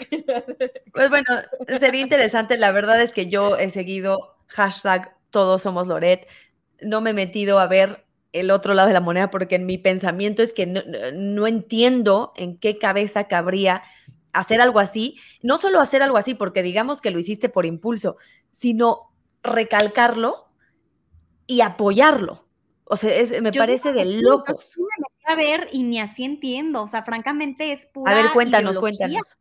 pues 0.92 1.10
bueno, 1.10 1.24
sería 1.80 2.02
interesante. 2.02 2.56
La 2.56 2.70
verdad 2.70 3.00
es 3.00 3.12
que 3.12 3.28
yo 3.28 3.56
he 3.56 3.70
seguido 3.70 4.36
hashtag 4.48 5.14
todos 5.30 5.62
somos 5.62 5.86
Loret. 5.86 6.26
No 6.80 7.00
me 7.00 7.10
he 7.10 7.14
metido 7.14 7.58
a 7.58 7.66
ver 7.66 8.04
el 8.32 8.50
otro 8.50 8.74
lado 8.74 8.88
de 8.88 8.94
la 8.94 9.00
moneda 9.00 9.30
porque 9.30 9.56
en 9.56 9.66
mi 9.66 9.78
pensamiento 9.78 10.42
es 10.42 10.52
que 10.52 10.66
no, 10.66 10.82
no 11.12 11.46
entiendo 11.46 12.32
en 12.36 12.58
qué 12.58 12.78
cabeza 12.78 13.24
cabría 13.24 13.82
hacer 14.32 14.60
algo 14.60 14.80
así, 14.80 15.18
no 15.42 15.58
solo 15.58 15.80
hacer 15.80 16.02
algo 16.02 16.16
así 16.16 16.34
porque 16.34 16.62
digamos 16.62 17.00
que 17.00 17.10
lo 17.10 17.18
hiciste 17.18 17.48
por 17.48 17.66
impulso, 17.66 18.16
sino 18.52 19.12
recalcarlo 19.42 20.48
y 21.46 21.62
apoyarlo. 21.62 22.44
O 22.84 22.96
sea, 22.96 23.10
me 23.40 23.52
parece 23.52 23.92
de 23.92 24.04
locos. 24.04 24.76
a 25.24 25.34
ver 25.36 25.68
y 25.72 25.84
ni 25.84 26.00
así 26.00 26.24
entiendo, 26.24 26.82
o 26.82 26.88
sea, 26.88 27.04
francamente 27.04 27.72
es 27.72 27.86
pura 27.86 28.12
A 28.12 28.14
ver, 28.16 28.32
cuéntanos, 28.32 28.78
cuéntanos. 28.78 29.36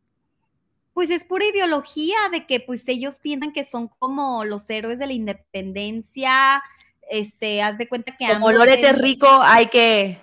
Pues 0.94 1.10
es 1.10 1.26
pura 1.26 1.46
ideología 1.46 2.18
de 2.32 2.46
que 2.46 2.60
pues 2.60 2.88
ellos 2.88 3.20
piensan 3.20 3.54
que 3.54 3.64
son 3.64 3.88
como 3.88 4.46
los 4.46 4.70
héroes 4.70 5.00
de 5.00 5.08
la 5.08 5.14
independencia, 5.14 6.62
este, 7.10 7.62
haz 7.62 7.78
de 7.78 7.90
cuenta 7.90 8.16
que... 8.18 8.28
Como 8.28 8.52
Lorete 8.52 8.90
es 8.90 8.98
rico, 8.98 9.28
hay 9.28 9.68
que, 9.68 10.20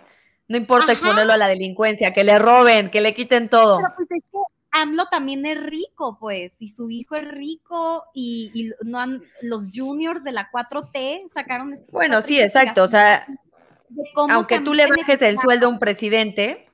no 0.48 0.56
importa 0.56 0.92
exponerlo 0.92 1.32
a 1.32 1.36
la 1.36 1.48
delincuencia, 1.48 2.12
que 2.12 2.24
le 2.24 2.38
roben, 2.38 2.90
que 2.90 3.00
le 3.00 3.14
quiten 3.14 3.48
todo. 3.48 3.78
Pero 3.78 3.92
pues 3.96 4.08
es 4.10 4.22
que 4.30 4.38
AMLO 4.70 5.06
también 5.06 5.46
es 5.46 5.62
rico, 5.62 6.18
pues, 6.20 6.52
y 6.58 6.68
su 6.68 6.90
hijo 6.90 7.16
es 7.16 7.26
rico, 7.28 8.04
y, 8.14 8.72
no 8.82 8.98
han, 8.98 9.22
los 9.42 9.70
juniors 9.74 10.22
de 10.24 10.32
la 10.32 10.50
4T 10.50 11.30
sacaron... 11.32 11.80
Bueno, 11.90 12.20
sí, 12.22 12.40
exacto, 12.40 12.84
o 12.84 12.88
sea, 12.88 13.26
aunque 14.28 14.60
tú 14.60 14.74
le 14.74 14.86
bajes 14.86 15.22
el 15.22 15.38
sueldo 15.38 15.66
a 15.66 15.70
un 15.70 15.78
presidente, 15.78 16.68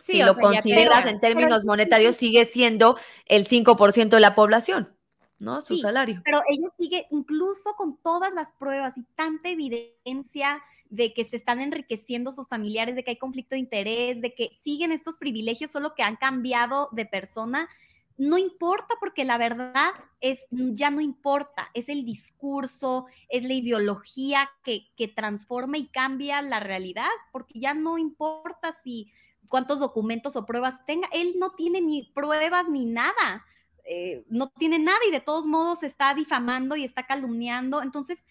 si 0.00 0.22
lo 0.22 0.36
consideras 0.36 1.06
en 1.06 1.20
términos 1.20 1.64
monetarios, 1.64 2.16
sigue 2.16 2.44
siendo 2.44 2.98
el 3.26 3.46
5% 3.46 4.08
de 4.08 4.20
la 4.20 4.34
población, 4.34 4.94
¿no? 5.38 5.62
Su 5.62 5.76
salario. 5.76 6.20
Pero 6.24 6.42
ellos 6.48 6.72
siguen, 6.76 7.04
incluso 7.10 7.74
con 7.76 7.96
todas 7.98 8.34
las 8.34 8.52
pruebas 8.52 8.98
y 8.98 9.02
tanta 9.14 9.48
evidencia 9.48 10.62
de 10.94 11.12
que 11.12 11.24
se 11.24 11.34
están 11.34 11.60
enriqueciendo 11.60 12.30
sus 12.30 12.46
familiares, 12.46 12.94
de 12.94 13.02
que 13.02 13.10
hay 13.10 13.16
conflicto 13.16 13.56
de 13.56 13.60
interés, 13.60 14.20
de 14.20 14.32
que 14.32 14.56
siguen 14.62 14.92
estos 14.92 15.18
privilegios, 15.18 15.72
solo 15.72 15.92
que 15.94 16.04
han 16.04 16.14
cambiado 16.14 16.88
de 16.92 17.04
persona. 17.04 17.68
No 18.16 18.38
importa 18.38 18.94
porque 19.00 19.24
la 19.24 19.36
verdad 19.36 19.90
es, 20.20 20.46
ya 20.50 20.90
no 20.90 21.00
importa, 21.00 21.68
es 21.74 21.88
el 21.88 22.04
discurso, 22.04 23.06
es 23.28 23.42
la 23.42 23.54
ideología 23.54 24.48
que, 24.62 24.86
que 24.96 25.08
transforma 25.08 25.78
y 25.78 25.88
cambia 25.88 26.40
la 26.42 26.60
realidad, 26.60 27.10
porque 27.32 27.58
ya 27.58 27.74
no 27.74 27.98
importa 27.98 28.70
si 28.70 29.10
cuántos 29.48 29.80
documentos 29.80 30.36
o 30.36 30.46
pruebas 30.46 30.86
tenga, 30.86 31.08
él 31.12 31.34
no 31.40 31.50
tiene 31.56 31.80
ni 31.80 32.04
pruebas 32.14 32.68
ni 32.68 32.84
nada, 32.84 33.44
eh, 33.84 34.24
no 34.28 34.48
tiene 34.48 34.78
nada 34.78 35.00
y 35.08 35.10
de 35.10 35.20
todos 35.20 35.46
modos 35.46 35.82
está 35.82 36.14
difamando 36.14 36.76
y 36.76 36.84
está 36.84 37.04
calumniando, 37.04 37.82
entonces 37.82 38.24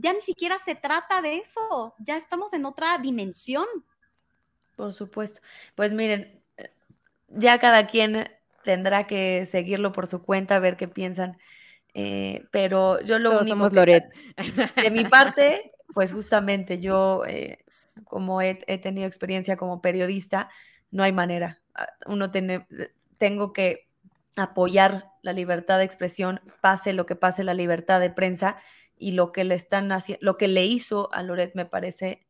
ya 0.00 0.12
ni 0.12 0.20
siquiera 0.20 0.58
se 0.58 0.74
trata 0.74 1.20
de 1.20 1.38
eso, 1.38 1.94
ya 1.98 2.16
estamos 2.16 2.52
en 2.52 2.64
otra 2.64 2.98
dimensión. 2.98 3.66
Por 4.76 4.94
supuesto. 4.94 5.40
Pues 5.74 5.92
miren, 5.92 6.40
ya 7.28 7.58
cada 7.58 7.86
quien 7.86 8.28
tendrá 8.64 9.06
que 9.06 9.46
seguirlo 9.46 9.92
por 9.92 10.06
su 10.06 10.22
cuenta, 10.22 10.58
ver 10.58 10.76
qué 10.76 10.88
piensan. 10.88 11.38
Eh, 11.94 12.44
pero 12.50 13.00
yo 13.00 13.18
lo 13.18 13.40
único 13.40 13.68
Loret. 13.68 14.04
De 14.82 14.90
mi 14.90 15.04
parte, 15.04 15.72
pues 15.92 16.12
justamente 16.12 16.78
yo, 16.78 17.24
eh, 17.26 17.64
como 18.04 18.40
he, 18.40 18.54
tenido 18.54 19.06
experiencia 19.06 19.56
como 19.56 19.82
periodista, 19.82 20.48
no 20.90 21.02
hay 21.02 21.12
manera. 21.12 21.60
Ah, 21.74 21.88
uno 22.06 22.30
tiene, 22.30 22.66
tengo 23.18 23.52
que 23.52 23.88
apoyar 24.36 25.10
la 25.22 25.32
libertad 25.32 25.78
de 25.78 25.84
expresión, 25.84 26.40
pase 26.60 26.92
lo 26.92 27.06
que 27.06 27.16
pase 27.16 27.44
la 27.44 27.54
libertad 27.54 28.00
de 28.00 28.10
prensa 28.10 28.56
y 29.00 29.12
lo 29.12 29.32
que 29.32 29.44
le 29.44 29.54
están 29.54 29.90
haciendo, 29.90 30.24
lo 30.24 30.36
que 30.36 30.46
le 30.46 30.66
hizo 30.66 31.12
a 31.12 31.22
Loret 31.22 31.54
me 31.54 31.64
parece 31.64 32.26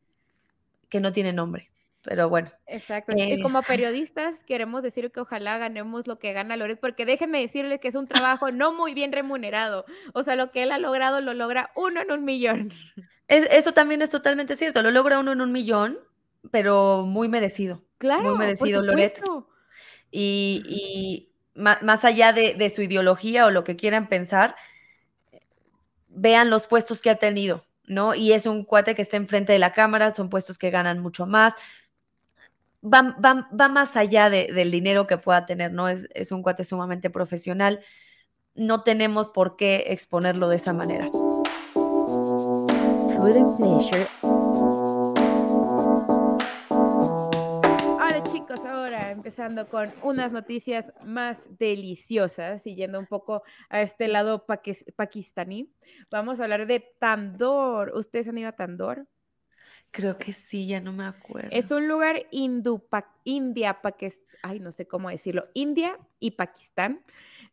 que 0.89 1.01
no 1.01 1.13
tiene 1.13 1.33
nombre. 1.33 1.71
Pero 2.03 2.31
bueno. 2.31 2.51
Exacto. 2.67 3.13
y 3.15 3.21
eh, 3.21 3.43
como 3.43 3.61
periodistas 3.63 4.43
queremos 4.45 4.83
decir 4.83 5.11
que 5.11 5.21
ojalá 5.21 5.59
ganemos 5.59 6.07
lo 6.07 6.19
que 6.19 6.33
gana 6.33 6.57
Loret, 6.57 6.81
porque 6.81 7.05
déjenme 7.05 7.41
decirle 7.41 7.81
que 7.81 7.89
es 7.89 7.95
un 7.95 8.07
trabajo 8.07 8.51
no 8.53 8.73
muy 8.73 8.95
bien 8.95 9.13
remunerado. 9.13 9.85
O 10.15 10.23
sea, 10.23 10.37
lo 10.37 10.51
que 10.51 10.63
él 10.63 10.73
ha 10.73 10.79
logrado 10.79 11.21
lo 11.21 11.35
logra 11.35 11.73
uno 11.75 12.01
en 12.01 12.11
un 12.13 12.25
millón. 12.25 12.73
eso 13.29 13.73
también 13.73 14.01
es 14.01 14.11
totalmente 14.11 14.57
cierto. 14.57 14.81
Lo 14.81 14.93
logra 14.93 15.19
uno 15.19 15.33
en 15.33 15.41
un 15.41 15.53
millón, 15.53 15.99
pero 16.51 17.05
muy 17.05 17.29
merecido. 17.29 17.83
Claro. 17.99 18.23
Muy 18.23 18.39
merecido 18.39 18.81
Loret. 18.81 19.21
Y, 20.11 20.63
y 20.67 21.33
más, 21.55 22.05
allá 22.05 22.33
de, 22.33 22.55
de, 22.55 22.71
su 22.71 22.83
ideología 22.83 23.47
o 23.47 23.51
lo 23.51 23.63
que 23.65 23.77
quieran 23.77 24.09
pensar, 24.09 24.57
vean 26.21 26.51
los 26.51 26.67
puestos 26.67 27.01
que 27.01 27.09
ha 27.09 27.17
tenido, 27.17 27.65
¿no? 27.87 28.15
Y 28.15 28.33
es 28.33 28.45
un 28.45 28.65
cuate 28.65 28.95
que 28.95 29.03
está 29.03 29.17
enfrente 29.17 29.55
de 29.55 29.59
la 29.59 29.73
cámara, 29.73 30.15
son 30.15 30.29
puestos 30.29 30.59
que 30.59 30.71
ganan 30.71 30.99
mucho 30.99 31.27
más. 31.27 31.55
Va, 32.85 33.03
más 33.69 33.97
allá 33.97 34.31
del 34.31 34.71
dinero 34.71 35.07
que 35.07 35.19
pueda 35.19 35.47
tener, 35.47 35.73
¿no? 35.73 35.89
Es, 35.89 36.09
es 36.15 36.31
un 36.33 36.43
cuate 36.43 36.65
sumamente 36.65 37.09
profesional. 37.11 37.81
No 38.55 38.83
tenemos 38.83 39.31
por 39.31 39.57
qué 39.57 39.87
exponerlo 39.89 40.49
de 40.49 40.57
esa 40.57 40.73
manera. 40.73 41.09
Food 43.21 43.37
and 43.37 43.57
pleasure 43.57 44.07
empezando 49.31 49.69
con 49.69 49.93
unas 50.03 50.33
noticias 50.33 50.93
más 51.05 51.39
deliciosas 51.57 52.67
y 52.67 52.75
yendo 52.75 52.99
un 52.99 53.07
poco 53.07 53.45
a 53.69 53.81
este 53.81 54.09
lado 54.09 54.45
pakistaní. 54.97 55.73
Vamos 56.11 56.41
a 56.41 56.43
hablar 56.43 56.67
de 56.67 56.81
Tandor. 56.99 57.93
¿Ustedes 57.95 58.27
han 58.27 58.39
ido 58.39 58.49
a 58.49 58.57
Tandor? 58.57 59.07
Creo 59.93 60.19
que 60.19 60.33
sí, 60.33 60.67
ya 60.67 60.81
no 60.81 60.93
me 60.93 61.05
acuerdo. 61.05 61.49
Es 61.53 61.71
un 61.71 61.87
lugar 61.87 62.27
hindú, 62.33 62.83
India, 63.23 63.81
Pakistán, 63.81 64.27
ay, 64.43 64.59
no 64.59 64.73
sé 64.73 64.89
cómo 64.89 65.11
decirlo, 65.11 65.47
India 65.55 65.97
y 66.19 66.33
Pakistán. 66.33 67.05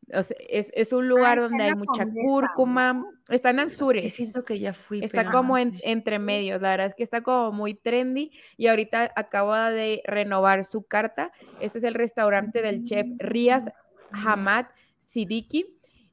Es, 0.09 0.93
un 0.93 1.07
lugar 1.07 1.39
donde 1.39 1.63
hay 1.63 1.75
mucha 1.75 2.05
cúrcuma. 2.05 3.05
Está 3.29 3.49
en 3.49 3.59
Anzures. 3.59 4.13
siento 4.13 4.45
que 4.45 4.59
ya 4.59 4.73
fui. 4.73 5.03
Está 5.03 5.29
como 5.29 5.57
en, 5.57 5.79
entre 5.83 6.19
medios. 6.19 6.61
La 6.61 6.71
verdad 6.71 6.87
es 6.87 6.95
que 6.95 7.03
está 7.03 7.21
como 7.21 7.51
muy 7.51 7.73
trendy. 7.73 8.31
Y 8.55 8.67
ahorita 8.67 9.11
acaba 9.15 9.69
de 9.69 10.01
renovar 10.05 10.65
su 10.65 10.83
carta. 10.83 11.31
Este 11.59 11.79
es 11.79 11.83
el 11.83 11.93
restaurante 11.93 12.61
del 12.61 12.85
chef 12.85 13.05
Riaz 13.17 13.65
Hamad 14.11 14.67
Siddiqui. 14.99 15.65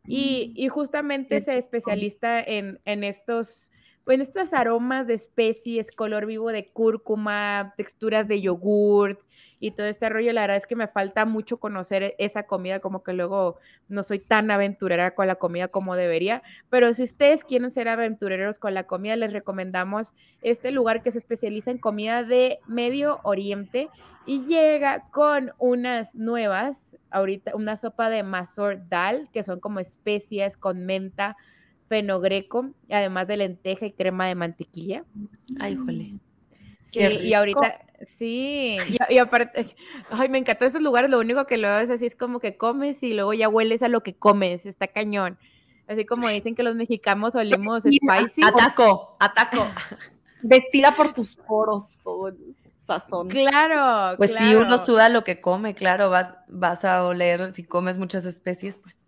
Y, 0.07 0.53
y 0.57 0.69
justamente 0.69 1.41
se 1.41 1.57
especialista 1.57 2.41
en, 2.41 2.81
en 2.85 3.05
estos 3.05 3.71
en 4.07 4.21
estos 4.21 4.53
aromas 4.53 5.07
de 5.07 5.15
especies, 5.15 5.91
color 5.91 6.27
vivo 6.27 6.53
de 6.53 6.67
cúrcuma, 6.67 7.73
texturas 7.79 8.29
de 8.29 8.43
yogurt 8.43 9.19
y 9.65 9.71
todo 9.71 9.87
este 9.87 10.11
rollo, 10.11 10.31
la 10.35 10.43
verdad 10.43 10.59
es 10.59 10.67
que 10.67 10.77
me 10.77 10.89
falta 10.89 11.25
mucho 11.25 11.57
conocer 11.57 12.03
e, 12.03 12.15
esa 12.19 12.43
comida, 12.43 12.81
como 12.81 13.03
que 13.03 13.15
luego 13.15 13.57
no 13.89 14.03
soy 14.03 14.19
tan 14.19 14.51
aventurera 14.51 15.15
con 15.15 15.27
la 15.27 15.37
comida 15.37 15.69
como 15.69 15.97
debería, 15.97 16.43
pero 16.69 16.93
si 16.93 17.05
ustedes 17.05 17.45
quieren 17.45 17.71
ser 17.71 17.89
aventureros 17.89 18.59
con 18.59 18.75
la 18.75 18.87
comida, 18.87 19.17
les 19.17 19.33
recomendamos 19.33 20.13
este 20.43 20.71
lugar 20.71 21.03
que 21.03 21.11
se 21.11 21.17
especializa 21.17 21.71
en 21.71 21.79
comida 21.79 22.25
de 22.25 22.59
Medio 22.67 23.21
Oriente 23.23 23.89
y 24.27 24.45
llega 24.45 25.09
con 25.11 25.53
unas 25.57 26.15
nuevas, 26.15 26.95
ahorita 27.11 27.57
una 27.57 27.79
sopa 27.79 28.11
de 28.11 28.23
mazor 28.23 28.87
dal, 28.91 29.31
que 29.33 29.43
son 29.43 29.61
como 29.61 29.81
especias 29.81 30.59
con 30.59 30.85
menta, 30.85 31.39
fenogreco, 31.89 32.69
además 32.91 33.29
de 33.29 33.39
lenteja 33.39 33.87
y 33.87 33.93
crema 33.93 34.27
de 34.27 34.35
mantequilla. 34.35 35.05
Ay, 35.59 35.75
jole. 35.77 36.19
Sí, 36.95 37.01
y 37.01 37.35
ahorita, 37.35 37.81
sí, 38.19 38.77
y, 39.09 39.19
aparte, 39.19 39.75
ay, 40.11 40.29
me 40.29 40.39
encantó 40.39 40.65
esos 40.65 40.81
lugares, 40.81 41.11
lo 41.11 41.19
único 41.19 41.47
que 41.47 41.59
luego 41.59 41.79
es 41.79 41.91
así, 41.91 42.07
es 42.07 42.17
como 42.17 42.41
que 42.41 42.57
comes 42.57 43.03
y 43.03 43.15
luego 43.15 43.35
ya 43.35 43.49
hueles 43.49 43.83
a 43.83 43.89
lo 43.89 44.03
que 44.03 44.15
comes, 44.15 44.67
está 44.67 44.87
cañón. 44.89 45.39
Así 45.87 46.07
como 46.07 46.29
dicen 46.29 46.55
que 46.55 46.63
los 46.63 46.77
mexicanos 46.77 47.35
olemos 47.35 47.83
spicy. 47.83 48.43
Ataco, 48.43 49.17
ataco. 49.21 49.67
Destila 50.43 50.95
por 50.95 51.13
tus 51.13 51.37
poros 51.37 51.99
todo 52.03 52.29
el 52.29 52.55
sazón. 52.79 53.29
Claro. 53.29 54.17
Pues 54.17 54.35
si 54.35 54.55
uno 54.55 54.85
suda 54.85 55.09
lo 55.09 55.25
que 55.25 55.41
come, 55.41 55.75
claro, 55.75 56.11
vas, 56.11 56.35
vas 56.49 56.85
a 56.85 57.05
oler, 57.05 57.53
si 57.53 57.65
comes 57.65 57.99
muchas 57.99 58.25
especies, 58.25 58.79
pues 58.79 59.05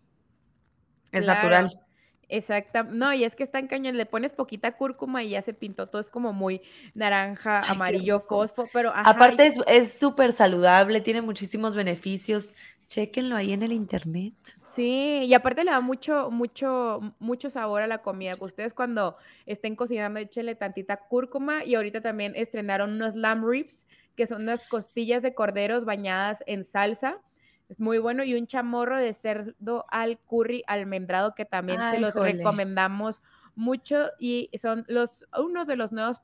es 1.13 1.25
natural. 1.25 1.86
Exacto, 2.29 2.83
no, 2.83 3.13
y 3.15 3.25
es 3.25 3.37
que 3.37 3.45
está 3.45 3.61
en 3.61 3.69
cañón, 3.69 3.97
le 3.97 4.05
pones 4.05 4.33
poquita 4.33 4.77
cúrcuma 4.77 5.23
y 5.23 5.31
ya 5.31 5.43
se 5.43 5.55
pintó, 5.55 5.89
todo 5.89 6.01
es 6.01 6.11
como 6.11 6.33
muy 6.33 6.61
naranja, 6.95 7.61
amarillo, 7.61 8.21
fosfo, 8.29 8.69
pero... 8.73 8.93
Aparte 8.95 9.53
es 9.69 9.99
súper 9.99 10.33
saludable, 10.33 11.01
tiene 11.01 11.23
muchísimos 11.23 11.77
beneficios, 11.77 12.55
chequenlo 12.89 13.37
ahí 13.37 13.53
en 13.53 13.63
el 13.63 13.73
internet. 13.73 14.35
Sí, 14.75 15.23
y 15.25 15.33
aparte 15.35 15.65
le 15.65 15.71
da 15.71 15.81
mucho, 15.81 16.31
mucho, 16.31 17.01
mucho 17.19 17.49
sabor 17.49 17.81
a 17.81 17.87
la 17.87 18.03
comida. 18.03 18.35
Ustedes 18.39 18.75
cuando 18.75 19.17
estén 19.47 19.75
cocinando, 19.75 20.21
échenle 20.21 20.55
tantita 20.55 20.99
cúrcuma 20.99 21.65
y 21.65 21.77
ahorita 21.77 22.03
también 22.03 22.35
estrenaron 22.37 22.93
unos 22.93 23.15
lamb 23.15 23.49
ribs, 23.49 23.87
que 24.17 24.27
son 24.27 24.43
unas 24.43 24.69
costillas 24.69 25.23
de 25.23 25.33
corderos 25.33 25.85
bañadas 25.87 26.43
en 26.47 26.65
salsa 26.65 27.23
es 27.69 27.81
muy 27.81 27.99
bueno. 27.99 28.25
Y 28.25 28.35
un 28.35 28.47
chamorro 28.47 28.99
de 28.99 29.15
cerdo 29.15 29.85
al 29.89 30.19
curry 30.19 30.63
almendrado 30.67 31.35
que 31.35 31.45
también 31.45 31.81
se 31.91 32.01
los 32.01 32.15
recomendamos 32.15 33.21
mucho. 33.55 34.11
Y 34.19 34.51
son 34.61 34.85
los, 34.89 35.25
uno 35.37 35.65
de 35.65 35.77
los 35.77 35.93
nuevos 35.93 36.21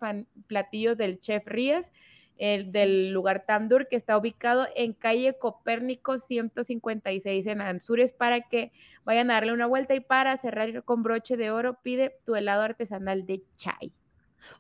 platillos 0.46 0.98
del 0.98 1.20
chef 1.20 1.46
Ríez, 1.46 1.92
el 2.38 2.72
del 2.72 3.10
lugar 3.10 3.44
Tandur, 3.46 3.88
que 3.88 3.96
está 3.96 4.16
ubicado 4.16 4.66
en 4.74 4.94
calle 4.94 5.36
Copérnico 5.38 6.18
156 6.18 7.46
en 7.46 7.60
Anzures, 7.60 8.12
para 8.12 8.42
que 8.42 8.72
vayan 9.04 9.30
a 9.30 9.34
darle 9.34 9.52
una 9.52 9.66
vuelta. 9.66 9.94
Y 9.94 10.00
para 10.00 10.36
cerrar 10.38 10.84
con 10.84 11.02
broche 11.02 11.36
de 11.36 11.50
oro, 11.50 11.78
pide 11.82 12.18
tu 12.24 12.34
helado 12.34 12.62
artesanal 12.62 13.26
de 13.26 13.42
chai. 13.56 13.92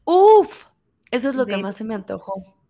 Uf, 0.04 0.66
eso 1.10 1.28
es 1.28 1.34
lo 1.34 1.46
que 1.46 1.56
más 1.56 1.76
se 1.76 1.84
me 1.84 1.94
antojó. 1.94 2.61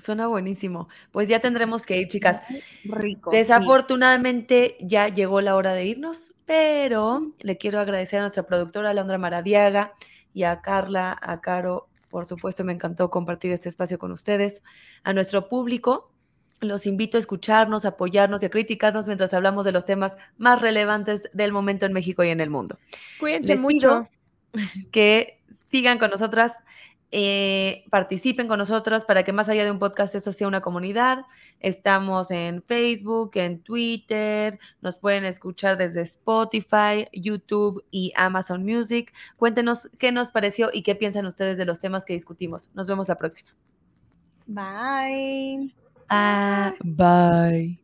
Suena 0.00 0.26
buenísimo. 0.26 0.88
Pues 1.12 1.28
ya 1.28 1.40
tendremos 1.40 1.86
que 1.86 1.98
ir, 1.98 2.08
chicas. 2.08 2.42
Rico. 2.84 3.30
Desafortunadamente 3.30 4.76
ya 4.80 5.08
llegó 5.08 5.40
la 5.40 5.54
hora 5.54 5.74
de 5.74 5.84
irnos, 5.84 6.34
pero 6.46 7.32
le 7.38 7.58
quiero 7.58 7.78
agradecer 7.78 8.18
a 8.18 8.22
nuestra 8.22 8.44
productora 8.44 8.90
Alondra 8.90 9.18
Maradiaga 9.18 9.92
y 10.32 10.44
a 10.44 10.60
Carla, 10.60 11.16
a 11.20 11.40
Caro. 11.40 11.88
Por 12.08 12.26
supuesto, 12.26 12.64
me 12.64 12.72
encantó 12.72 13.10
compartir 13.10 13.52
este 13.52 13.68
espacio 13.68 13.98
con 13.98 14.10
ustedes. 14.10 14.62
A 15.04 15.12
nuestro 15.12 15.48
público, 15.48 16.10
los 16.60 16.86
invito 16.86 17.16
a 17.16 17.20
escucharnos, 17.20 17.84
apoyarnos 17.84 18.42
y 18.42 18.46
a 18.46 18.50
criticarnos 18.50 19.06
mientras 19.06 19.32
hablamos 19.32 19.64
de 19.64 19.72
los 19.72 19.84
temas 19.84 20.16
más 20.36 20.60
relevantes 20.60 21.30
del 21.32 21.52
momento 21.52 21.86
en 21.86 21.92
México 21.92 22.24
y 22.24 22.28
en 22.28 22.40
el 22.40 22.50
mundo. 22.50 22.78
Cuídense 23.18 23.48
Les 23.48 23.60
mucho. 23.60 24.08
que 24.90 25.40
sigan 25.68 25.98
con 25.98 26.10
nosotras 26.10 26.54
eh, 27.12 27.84
participen 27.90 28.46
con 28.46 28.58
nosotros 28.58 29.04
para 29.04 29.24
que 29.24 29.32
más 29.32 29.48
allá 29.48 29.64
de 29.64 29.70
un 29.70 29.78
podcast 29.78 30.14
esto 30.14 30.32
sea 30.32 30.48
una 30.48 30.60
comunidad. 30.60 31.24
Estamos 31.58 32.30
en 32.30 32.62
Facebook, 32.62 33.32
en 33.34 33.60
Twitter, 33.62 34.58
nos 34.80 34.96
pueden 34.96 35.24
escuchar 35.24 35.76
desde 35.76 36.02
Spotify, 36.02 37.08
YouTube 37.12 37.84
y 37.90 38.12
Amazon 38.16 38.64
Music. 38.64 39.12
Cuéntenos 39.36 39.90
qué 39.98 40.12
nos 40.12 40.30
pareció 40.30 40.70
y 40.72 40.82
qué 40.82 40.94
piensan 40.94 41.26
ustedes 41.26 41.58
de 41.58 41.66
los 41.66 41.80
temas 41.80 42.04
que 42.04 42.14
discutimos. 42.14 42.70
Nos 42.74 42.86
vemos 42.86 43.08
la 43.08 43.16
próxima. 43.16 43.50
Bye. 44.46 45.74
Ah, 46.08 46.74
bye. 46.82 47.79